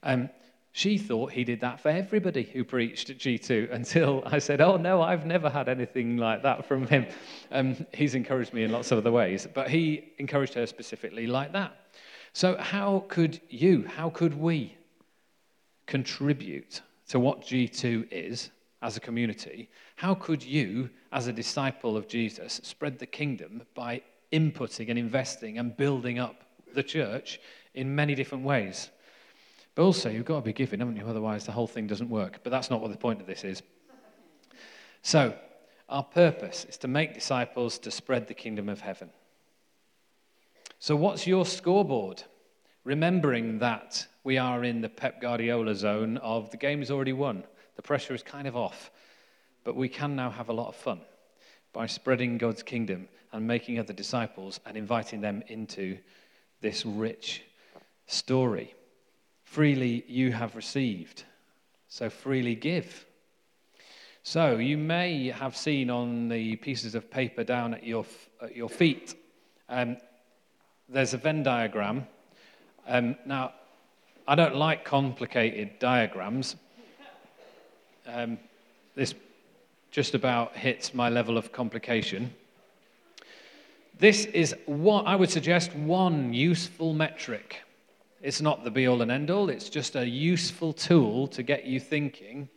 Um, 0.02 0.28
she 0.72 0.98
thought 0.98 1.30
he 1.30 1.44
did 1.44 1.60
that 1.60 1.80
for 1.80 1.90
everybody 1.90 2.42
who 2.42 2.64
preached 2.64 3.10
at 3.10 3.18
G2 3.18 3.72
until 3.72 4.24
I 4.26 4.40
said, 4.40 4.60
Oh, 4.60 4.76
no, 4.76 5.02
I've 5.02 5.24
never 5.24 5.48
had 5.48 5.68
anything 5.68 6.16
like 6.16 6.42
that 6.42 6.66
from 6.66 6.88
him. 6.88 7.06
Um, 7.52 7.86
he's 7.94 8.16
encouraged 8.16 8.52
me 8.52 8.64
in 8.64 8.72
lots 8.72 8.90
of 8.90 8.98
other 8.98 9.12
ways, 9.12 9.46
but 9.54 9.70
he 9.70 10.12
encouraged 10.18 10.54
her 10.54 10.66
specifically 10.66 11.28
like 11.28 11.52
that. 11.52 11.76
So, 12.32 12.56
how 12.56 13.04
could 13.08 13.40
you, 13.48 13.84
how 13.86 14.10
could 14.10 14.34
we 14.34 14.76
contribute 15.90 16.80
to 17.08 17.20
what 17.20 17.42
G2 17.42 18.10
is 18.10 18.50
as 18.80 18.96
a 18.96 19.00
community, 19.00 19.68
how 19.96 20.14
could 20.14 20.42
you, 20.42 20.88
as 21.12 21.26
a 21.26 21.32
disciple 21.32 21.96
of 21.96 22.08
Jesus, 22.08 22.60
spread 22.62 22.98
the 22.98 23.06
kingdom 23.06 23.62
by 23.74 24.00
inputting 24.32 24.88
and 24.88 24.98
investing 24.98 25.58
and 25.58 25.76
building 25.76 26.18
up 26.18 26.44
the 26.72 26.82
church 26.82 27.40
in 27.74 27.94
many 27.94 28.14
different 28.14 28.44
ways? 28.44 28.88
But 29.74 29.82
also, 29.82 30.08
you've 30.08 30.24
got 30.24 30.36
to 30.36 30.42
be 30.42 30.52
giving, 30.52 30.78
haven't 30.78 30.96
you? 30.96 31.06
Otherwise, 31.06 31.44
the 31.44 31.52
whole 31.52 31.66
thing 31.66 31.86
doesn't 31.86 32.08
work. 32.08 32.40
But 32.42 32.50
that's 32.50 32.70
not 32.70 32.80
what 32.80 32.90
the 32.90 32.96
point 32.96 33.20
of 33.20 33.26
this 33.26 33.44
is. 33.44 33.62
So, 35.02 35.34
our 35.88 36.04
purpose 36.04 36.64
is 36.68 36.76
to 36.78 36.88
make 36.88 37.14
disciples 37.14 37.78
to 37.80 37.90
spread 37.90 38.28
the 38.28 38.34
kingdom 38.34 38.68
of 38.68 38.80
heaven. 38.80 39.10
So, 40.78 40.94
what's 40.96 41.26
your 41.26 41.44
scoreboard? 41.44 42.22
Remembering 42.84 43.58
that 43.58 44.06
we 44.24 44.38
are 44.38 44.64
in 44.64 44.80
the 44.80 44.88
Pep 44.88 45.20
Guardiola 45.20 45.74
zone 45.74 46.16
of 46.18 46.50
the 46.50 46.56
game 46.56 46.80
is 46.80 46.90
already 46.90 47.12
won. 47.12 47.44
The 47.76 47.82
pressure 47.82 48.14
is 48.14 48.22
kind 48.22 48.48
of 48.48 48.56
off. 48.56 48.90
But 49.64 49.76
we 49.76 49.88
can 49.88 50.16
now 50.16 50.30
have 50.30 50.48
a 50.48 50.54
lot 50.54 50.68
of 50.68 50.76
fun 50.76 51.00
by 51.72 51.86
spreading 51.86 52.38
God's 52.38 52.62
kingdom 52.62 53.08
and 53.32 53.46
making 53.46 53.78
other 53.78 53.92
disciples 53.92 54.60
and 54.64 54.76
inviting 54.76 55.20
them 55.20 55.42
into 55.48 55.98
this 56.62 56.86
rich 56.86 57.42
story. 58.06 58.74
Freely 59.44 60.04
you 60.08 60.32
have 60.32 60.56
received, 60.56 61.24
so 61.88 62.08
freely 62.08 62.54
give. 62.54 63.04
So 64.22 64.56
you 64.56 64.78
may 64.78 65.28
have 65.28 65.56
seen 65.56 65.90
on 65.90 66.28
the 66.28 66.56
pieces 66.56 66.94
of 66.94 67.10
paper 67.10 67.44
down 67.44 67.74
at 67.74 67.84
your, 67.84 68.06
at 68.40 68.56
your 68.56 68.68
feet, 68.68 69.16
um, 69.68 69.96
there's 70.88 71.14
a 71.14 71.18
Venn 71.18 71.42
diagram. 71.42 72.06
Um, 72.86 73.16
now, 73.26 73.52
I 74.26 74.34
don't 74.34 74.56
like 74.56 74.84
complicated 74.84 75.78
diagrams. 75.78 76.56
Um, 78.06 78.38
this 78.94 79.14
just 79.90 80.14
about 80.14 80.56
hits 80.56 80.94
my 80.94 81.08
level 81.08 81.36
of 81.36 81.52
complication. 81.52 82.32
This 83.98 84.24
is 84.26 84.54
what 84.66 85.06
I 85.06 85.16
would 85.16 85.30
suggest 85.30 85.74
one 85.74 86.32
useful 86.32 86.94
metric. 86.94 87.62
It's 88.22 88.40
not 88.40 88.64
the 88.64 88.70
be 88.70 88.86
all 88.86 89.02
and 89.02 89.10
end 89.10 89.30
all, 89.30 89.50
it's 89.50 89.68
just 89.68 89.96
a 89.96 90.06
useful 90.06 90.72
tool 90.72 91.26
to 91.28 91.42
get 91.42 91.64
you 91.64 91.80
thinking 91.80 92.48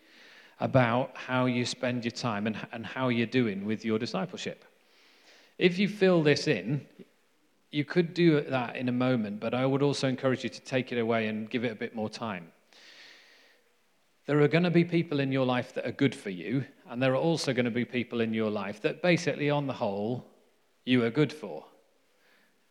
about 0.59 1.11
how 1.15 1.45
you 1.45 1.65
spend 1.65 2.05
your 2.05 2.11
time 2.11 2.47
and, 2.47 2.55
and 2.71 2.85
how 2.85 3.09
you're 3.09 3.25
doing 3.27 3.65
with 3.65 3.83
your 3.83 3.99
discipleship. 3.99 4.63
If 5.57 5.77
you 5.77 5.87
fill 5.87 6.23
this 6.23 6.47
in, 6.47 6.85
you 7.73 7.83
could 7.83 8.13
do 8.13 8.41
that 8.41 8.75
in 8.75 8.87
a 8.87 8.91
moment, 8.91 9.39
but 9.39 9.55
I 9.55 9.65
would 9.65 9.81
also 9.81 10.07
encourage 10.07 10.43
you 10.43 10.49
to 10.51 10.61
take 10.61 10.91
it 10.91 10.99
away 10.99 11.27
and 11.27 11.49
give 11.49 11.63
it 11.63 11.71
a 11.71 11.75
bit 11.75 11.95
more 11.95 12.07
time. 12.07 12.51
There 14.27 14.39
are 14.41 14.47
going 14.47 14.63
to 14.63 14.69
be 14.69 14.85
people 14.85 15.19
in 15.19 15.31
your 15.31 15.45
life 15.45 15.73
that 15.73 15.85
are 15.87 15.91
good 15.91 16.13
for 16.13 16.29
you, 16.29 16.65
and 16.87 17.01
there 17.01 17.13
are 17.13 17.17
also 17.17 17.51
going 17.51 17.65
to 17.65 17.71
be 17.71 17.83
people 17.83 18.21
in 18.21 18.31
your 18.31 18.51
life 18.51 18.79
that 18.83 19.01
basically, 19.01 19.49
on 19.49 19.65
the 19.65 19.73
whole, 19.73 20.23
you 20.85 21.03
are 21.03 21.09
good 21.09 21.33
for. 21.33 21.65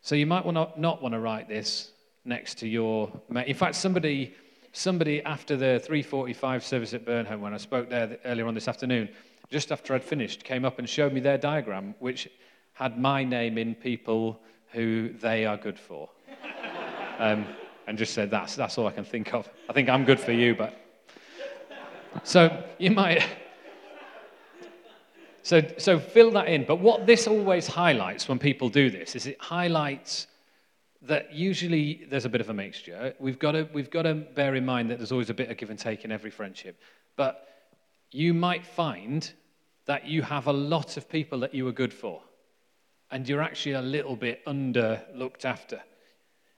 So 0.03 0.15
you 0.15 0.25
might 0.25 0.47
want 0.47 0.79
not 0.79 1.03
want 1.03 1.15
to 1.15 1.21
write 1.21 1.49
this 1.49 1.91
next 2.25 2.59
to 2.59 2.69
your. 2.69 3.13
In 3.29 3.55
fact, 3.57 3.75
somebody, 3.75 4.35
somebody 4.73 5.21
after 5.25 5.57
the 5.57 5.83
3:45 5.85 6.63
service 6.63 6.95
at 6.95 7.05
Burnham, 7.05 7.41
when 7.41 7.53
I 7.53 7.59
spoke 7.59 7.91
there 7.91 8.19
earlier 8.25 8.47
on 8.47 8.55
this 8.55 8.69
afternoon, 8.69 9.09
just 9.51 9.73
after 9.73 9.95
I'd 9.95 10.05
finished, 10.05 10.45
came 10.45 10.65
up 10.65 10.79
and 10.79 10.89
showed 10.89 11.13
me 11.13 11.21
their 11.21 11.39
diagram, 11.39 11.97
which 11.99 12.29
had 12.75 12.99
my 12.99 13.25
name 13.25 13.59
in 13.59 13.75
people 13.75 14.41
who 14.73 15.11
they 15.21 15.45
are 15.45 15.57
good 15.57 15.79
for. 15.79 16.09
Um, 17.19 17.47
and 17.87 17.99
just 17.99 18.15
said, 18.15 18.31
that's, 18.31 18.57
that's 18.57 18.79
all 18.79 18.87
I 18.87 18.93
can 18.93 19.05
think 19.05 19.35
of. 19.35 19.49
I 19.69 19.73
think 19.73 19.89
I'm 19.89 20.05
good 20.05 20.21
for 20.21 20.33
you, 20.33 20.55
but. 20.55 20.79
So 22.25 22.65
you 22.79 22.91
might. 22.91 23.25
So, 25.43 25.61
so 25.79 25.99
fill 25.99 26.31
that 26.33 26.47
in. 26.47 26.65
But 26.65 26.77
what 26.77 27.07
this 27.07 27.27
always 27.27 27.67
highlights 27.67 28.29
when 28.29 28.39
people 28.39 28.69
do 28.69 28.91
this 28.91 29.17
is 29.17 29.27
it 29.27 29.41
highlights 29.41 30.29
that 31.03 31.35
usually 31.35 32.07
there's 32.09 32.25
a 32.25 32.29
bit 32.29 32.41
of 32.41 32.49
a 32.49 32.55
mixture. 32.55 33.13
We've 33.19 33.39
got 33.39 33.53
to, 33.53 33.69
we've 33.73 33.91
got 33.91 34.03
to 34.03 34.15
bear 34.15 34.55
in 34.55 34.65
mind 34.65 34.91
that 34.91 34.99
there's 34.99 35.11
always 35.11 35.31
a 35.31 35.35
bit 35.35 35.51
of 35.51 35.57
give 35.57 35.71
and 35.71 35.79
take 35.79 36.05
in 36.05 36.13
every 36.13 36.31
friendship. 36.31 36.81
But 37.17 37.49
you 38.13 38.35
might 38.35 38.65
find 38.65 39.31
that 39.87 40.07
you 40.07 40.23
have 40.23 40.47
a 40.47 40.53
lot 40.53 40.97
of 40.97 41.09
people 41.09 41.41
that 41.41 41.55
you 41.55 41.67
are 41.67 41.73
good 41.73 41.93
for 41.93 42.23
and 43.13 43.29
you're 43.29 43.43
actually 43.43 43.73
a 43.73 43.83
little 43.83 44.17
bit 44.17 44.43
under 44.47 45.01
looked 45.15 45.45
after. 45.45 45.81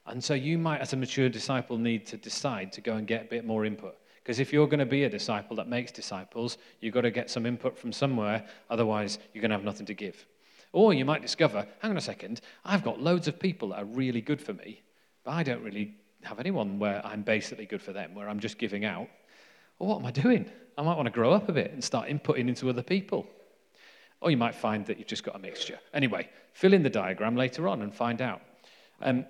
And 0.07 0.23
so 0.23 0.35
you 0.35 0.57
might, 0.57 0.81
as 0.81 0.93
a 0.93 0.97
mature 0.97 1.29
disciple, 1.29 1.77
need 1.77 2.07
to 2.07 2.17
decide 2.17 2.73
to 2.73 2.81
go 2.81 2.95
and 2.95 3.07
get 3.07 3.23
a 3.23 3.29
bit 3.29 3.45
more 3.45 3.65
input. 3.65 3.97
Because 4.23 4.39
if 4.39 4.53
you're 4.53 4.69
going 4.69 4.79
to 4.79 4.87
be 4.87 5.05
a 5.05 5.11
disciple 5.11 5.57
that 5.57 5.69
makes 5.69 5.93
disciples, 5.93 6.57
you've 6.81 6.95
got 6.95 7.03
to 7.03 7.11
get 7.11 7.29
some 7.29 7.45
input 7.45 7.77
from 7.77 7.93
somewhere, 7.93 8.47
otherwise, 8.71 9.19
you're 9.33 9.43
going 9.43 9.51
to 9.51 9.57
have 9.57 9.65
nothing 9.65 9.87
to 9.87 9.95
give. 9.95 10.27
Or 10.73 10.95
you 10.95 11.05
might 11.05 11.23
discover, 11.23 11.67
hang 11.81 11.91
on 11.91 11.97
a 11.97 12.01
second, 12.01 12.41
I've 12.65 12.85
got 12.85 13.01
loads 13.01 13.29
of 13.29 13.39
people 13.39 13.71
that 13.71 13.83
are 13.83 13.85
really 13.85 14.21
good 14.21 14.41
for 14.41 14.55
me, 14.55 14.83
but 15.25 15.33
I 15.33 15.43
don't 15.43 15.63
really 15.63 15.95
have 16.23 16.39
anyone 16.39 16.79
where 16.79 17.05
I'm 17.05 17.23
basically 17.23 17.67
good 17.67 17.83
for 17.83 17.93
them, 17.93 18.15
where 18.15 18.29
I'm 18.29 18.41
just 18.41 18.59
giving 18.59 18.85
out. 18.85 19.09
Well, 19.79 19.91
what 19.91 19.99
am 19.99 20.07
I 20.07 20.11
doing? 20.11 20.47
I 20.79 20.83
might 20.83 20.97
want 20.97 21.07
to 21.07 21.13
grow 21.13 21.33
up 21.33 21.49
a 21.49 21.53
bit 21.53 21.73
and 21.73 21.83
start 21.83 22.09
inputting 22.09 22.49
into 22.49 22.71
other 22.71 22.83
people. 22.83 23.27
Or 24.25 24.31
you 24.31 24.39
might 24.39 24.55
find 24.55 24.87
that 24.87 24.99
you've 24.99 25.07
just 25.07 25.23
got 25.23 25.37
a 25.37 25.39
mixture. 25.39 25.79
Anyway, 25.93 26.31
fill 26.55 26.73
in 26.73 26.83
the 26.83 26.89
diagram 26.89 27.37
later 27.37 27.69
on 27.69 27.83
and 27.83 27.95
find 27.95 28.23
out. 28.23 28.41
Um, 29.03 29.27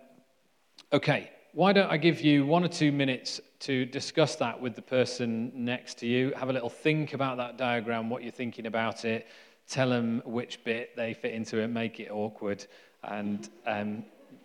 okay, 0.92 1.32
why 1.52 1.72
don't 1.72 1.90
I 1.90 1.96
give 1.96 2.20
you 2.20 2.46
one 2.46 2.62
or 2.62 2.68
two 2.68 2.92
minutes 2.92 3.40
to 3.60 3.86
discuss 3.86 4.36
that 4.36 4.60
with 4.60 4.76
the 4.76 4.82
person 4.82 5.50
next 5.52 5.98
to 5.98 6.06
you? 6.06 6.32
Have 6.36 6.48
a 6.48 6.52
little 6.52 6.70
think 6.70 7.12
about 7.12 7.38
that 7.38 7.58
diagram, 7.58 8.08
what 8.08 8.22
you're 8.22 8.30
thinking 8.30 8.66
about 8.66 9.04
it. 9.04 9.26
Tell 9.68 9.88
them 9.90 10.22
which 10.24 10.62
bit 10.62 10.94
they 10.94 11.12
fit 11.12 11.34
into 11.34 11.58
it, 11.58 11.66
make 11.66 11.98
it 11.98 12.12
awkward, 12.12 12.64
and 13.02 13.48
um, 13.66 14.04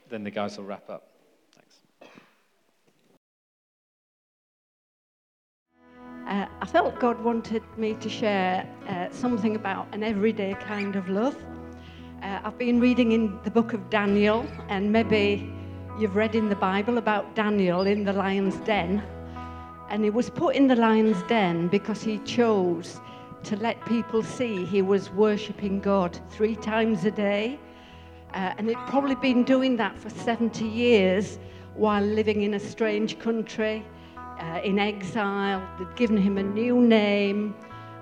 then 0.09 0.23
the 0.23 0.31
guys 0.31 0.57
will 0.57 0.65
wrap 0.65 0.89
up. 0.89 1.08
Uh, 6.29 6.45
I 6.61 6.65
felt 6.67 6.99
God 6.99 7.19
wanted 7.23 7.63
me 7.75 7.95
to 7.95 8.07
share 8.07 8.63
uh, 8.87 9.07
something 9.09 9.55
about 9.55 9.87
an 9.93 10.03
everyday 10.03 10.53
kind 10.53 10.95
of 10.95 11.09
love. 11.09 11.35
Uh, 12.21 12.41
I've 12.43 12.57
been 12.59 12.79
reading 12.79 13.13
in 13.13 13.39
the 13.43 13.49
book 13.49 13.73
of 13.73 13.89
Daniel, 13.89 14.45
and 14.67 14.91
maybe 14.91 15.51
you've 15.97 16.15
read 16.15 16.35
in 16.35 16.47
the 16.47 16.55
Bible 16.55 16.99
about 16.99 17.33
Daniel 17.33 17.87
in 17.87 18.03
the 18.03 18.13
lion's 18.13 18.57
den. 18.57 19.01
And 19.89 20.03
he 20.03 20.11
was 20.11 20.29
put 20.29 20.55
in 20.55 20.67
the 20.67 20.75
lion's 20.75 21.19
den 21.23 21.67
because 21.67 22.03
he 22.03 22.19
chose 22.19 23.01
to 23.45 23.55
let 23.55 23.83
people 23.87 24.21
see 24.21 24.65
he 24.65 24.83
was 24.83 25.09
worshipping 25.09 25.79
God 25.79 26.19
three 26.29 26.55
times 26.55 27.05
a 27.05 27.11
day. 27.11 27.59
Uh, 28.35 28.53
and 28.59 28.69
he'd 28.69 28.77
probably 28.85 29.15
been 29.15 29.43
doing 29.43 29.77
that 29.77 29.97
for 29.97 30.11
70 30.11 30.63
years 30.63 31.39
while 31.73 32.03
living 32.03 32.43
in 32.43 32.53
a 32.53 32.59
strange 32.59 33.17
country 33.17 33.83
uh, 34.39 34.61
in 34.63 34.79
exile. 34.79 35.61
They'd 35.77 35.95
given 35.95 36.17
him 36.17 36.37
a 36.37 36.43
new 36.43 36.81
name. 36.81 37.55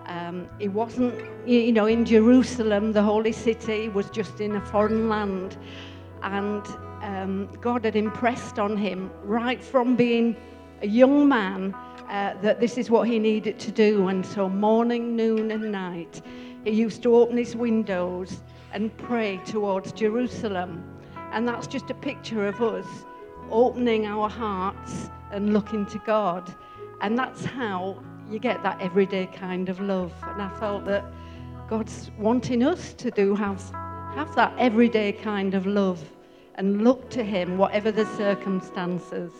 Um, 0.05 0.47
he 0.59 0.67
wasn't, 0.67 1.15
you 1.45 1.71
know, 1.71 1.87
in 1.87 2.05
Jerusalem, 2.05 2.93
the 2.93 3.03
holy 3.03 3.33
city, 3.33 3.89
was 3.89 4.09
just 4.09 4.39
in 4.39 4.55
a 4.55 4.61
foreign 4.61 5.09
land. 5.09 5.57
And 6.23 6.65
um, 7.01 7.49
God 7.59 7.83
had 7.83 7.95
impressed 7.95 8.59
on 8.59 8.77
him 8.77 9.11
right 9.23 9.61
from 9.61 9.95
being 9.95 10.35
a 10.81 10.87
young 10.87 11.27
man 11.27 11.73
uh, 12.09 12.35
that 12.41 12.59
this 12.59 12.77
is 12.77 12.89
what 12.89 13.07
he 13.07 13.19
needed 13.19 13.59
to 13.59 13.71
do. 13.71 14.07
And 14.07 14.25
so, 14.25 14.47
morning, 14.47 15.15
noon, 15.15 15.51
and 15.51 15.71
night, 15.71 16.21
he 16.63 16.71
used 16.71 17.03
to 17.03 17.15
open 17.15 17.37
his 17.37 17.55
windows 17.55 18.41
and 18.71 18.95
pray 18.97 19.41
towards 19.45 19.91
Jerusalem. 19.91 20.83
And 21.31 21.47
that's 21.47 21.67
just 21.67 21.89
a 21.89 21.93
picture 21.93 22.47
of 22.47 22.61
us 22.61 22.85
opening 23.49 24.05
our 24.05 24.29
hearts 24.29 25.09
and 25.31 25.53
looking 25.53 25.85
to 25.87 25.99
God. 25.99 26.53
And 27.01 27.17
that's 27.17 27.45
how 27.45 28.03
you 28.29 28.39
get 28.39 28.63
that 28.63 28.81
everyday 28.81 29.27
kind 29.27 29.69
of 29.69 29.79
love. 29.79 30.13
And 30.23 30.41
I 30.41 30.49
felt 30.59 30.85
that 30.85 31.05
God's 31.69 32.11
wanting 32.17 32.63
us 32.63 32.93
to 32.93 33.11
do 33.11 33.35
have, 33.35 33.61
have 34.15 34.33
that 34.35 34.53
everyday 34.57 35.11
kind 35.11 35.53
of 35.53 35.65
love 35.65 36.03
and 36.55 36.83
look 36.83 37.09
to 37.11 37.23
Him, 37.23 37.57
whatever 37.57 37.91
the 37.91 38.05
circumstances. 38.17 39.31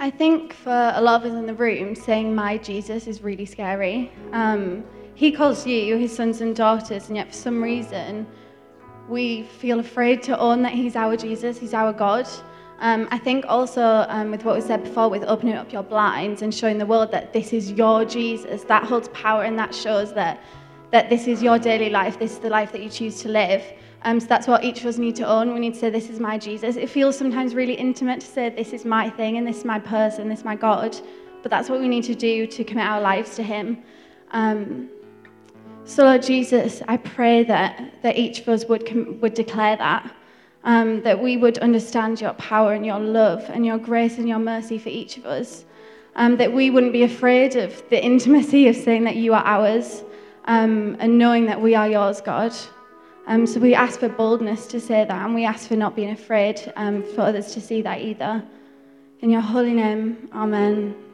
I 0.00 0.10
think 0.10 0.52
for 0.52 0.92
a 0.94 1.00
lot 1.00 1.24
of 1.24 1.32
us 1.32 1.36
in 1.36 1.46
the 1.46 1.54
room, 1.54 1.94
saying 1.96 2.32
my 2.34 2.56
Jesus 2.58 3.08
is 3.08 3.20
really 3.20 3.44
scary. 3.44 4.12
Um, 4.32 4.84
he 5.14 5.32
calls 5.32 5.66
you 5.66 5.96
his 5.96 6.14
sons 6.14 6.40
and 6.40 6.54
daughters, 6.54 7.08
and 7.08 7.16
yet 7.16 7.26
for 7.26 7.34
some 7.34 7.60
reason, 7.60 8.24
we 9.08 9.44
feel 9.44 9.80
afraid 9.80 10.22
to 10.24 10.38
own 10.38 10.62
that 10.62 10.72
He's 10.72 10.96
our 10.96 11.16
Jesus, 11.16 11.58
He's 11.58 11.74
our 11.74 11.92
God. 11.92 12.28
Um, 12.80 13.08
I 13.10 13.18
think 13.18 13.44
also 13.48 14.06
um, 14.08 14.30
with 14.30 14.44
what 14.44 14.54
was 14.54 14.66
said 14.66 14.84
before, 14.84 15.08
with 15.08 15.24
opening 15.24 15.54
up 15.54 15.72
your 15.72 15.82
blinds 15.82 16.42
and 16.42 16.54
showing 16.54 16.78
the 16.78 16.86
world 16.86 17.10
that 17.10 17.32
this 17.32 17.52
is 17.52 17.72
your 17.72 18.04
Jesus, 18.04 18.62
that 18.64 18.84
holds 18.84 19.08
power 19.08 19.42
and 19.42 19.58
that 19.58 19.74
shows 19.74 20.14
that, 20.14 20.40
that 20.92 21.10
this 21.10 21.26
is 21.26 21.42
your 21.42 21.58
daily 21.58 21.90
life, 21.90 22.18
this 22.18 22.32
is 22.32 22.38
the 22.38 22.50
life 22.50 22.70
that 22.72 22.82
you 22.82 22.88
choose 22.88 23.20
to 23.22 23.28
live. 23.28 23.64
Um, 24.02 24.20
so 24.20 24.26
that's 24.26 24.46
what 24.46 24.62
each 24.62 24.80
of 24.80 24.86
us 24.86 24.98
need 24.98 25.16
to 25.16 25.26
own. 25.26 25.52
We 25.52 25.58
need 25.58 25.74
to 25.74 25.80
say, 25.80 25.90
This 25.90 26.08
is 26.08 26.20
my 26.20 26.38
Jesus. 26.38 26.76
It 26.76 26.88
feels 26.88 27.18
sometimes 27.18 27.54
really 27.54 27.74
intimate 27.74 28.20
to 28.20 28.26
say, 28.26 28.48
This 28.50 28.72
is 28.72 28.84
my 28.84 29.10
thing 29.10 29.38
and 29.38 29.46
this 29.46 29.58
is 29.58 29.64
my 29.64 29.80
person, 29.80 30.28
this 30.28 30.40
is 30.40 30.44
my 30.44 30.54
God. 30.54 30.96
But 31.42 31.50
that's 31.50 31.68
what 31.68 31.80
we 31.80 31.88
need 31.88 32.04
to 32.04 32.14
do 32.14 32.46
to 32.46 32.64
commit 32.64 32.86
our 32.86 33.00
lives 33.00 33.34
to 33.36 33.42
Him. 33.42 33.82
Um, 34.30 34.88
so, 35.88 36.04
Lord 36.04 36.22
Jesus, 36.22 36.82
I 36.86 36.98
pray 36.98 37.44
that, 37.44 38.02
that 38.02 38.18
each 38.18 38.40
of 38.40 38.48
us 38.50 38.66
would, 38.66 39.22
would 39.22 39.32
declare 39.32 39.74
that, 39.78 40.14
um, 40.64 41.02
that 41.02 41.18
we 41.18 41.38
would 41.38 41.56
understand 41.58 42.20
your 42.20 42.34
power 42.34 42.74
and 42.74 42.84
your 42.84 43.00
love 43.00 43.42
and 43.48 43.64
your 43.64 43.78
grace 43.78 44.18
and 44.18 44.28
your 44.28 44.38
mercy 44.38 44.76
for 44.76 44.90
each 44.90 45.16
of 45.16 45.24
us, 45.24 45.64
um, 46.16 46.36
that 46.36 46.52
we 46.52 46.68
wouldn't 46.68 46.92
be 46.92 47.04
afraid 47.04 47.56
of 47.56 47.82
the 47.88 48.04
intimacy 48.04 48.68
of 48.68 48.76
saying 48.76 49.04
that 49.04 49.16
you 49.16 49.32
are 49.32 49.42
ours 49.46 50.04
um, 50.44 50.94
and 51.00 51.16
knowing 51.16 51.46
that 51.46 51.58
we 51.58 51.74
are 51.74 51.88
yours, 51.88 52.20
God. 52.20 52.54
Um, 53.26 53.46
so 53.46 53.58
we 53.58 53.74
ask 53.74 53.98
for 53.98 54.10
boldness 54.10 54.66
to 54.66 54.80
say 54.80 55.06
that, 55.06 55.24
and 55.24 55.34
we 55.34 55.46
ask 55.46 55.68
for 55.68 55.76
not 55.76 55.96
being 55.96 56.10
afraid 56.10 56.70
um, 56.76 57.02
for 57.02 57.22
others 57.22 57.54
to 57.54 57.62
see 57.62 57.80
that 57.80 58.02
either. 58.02 58.44
In 59.20 59.30
your 59.30 59.40
holy 59.40 59.72
name, 59.72 60.28
amen. 60.34 61.07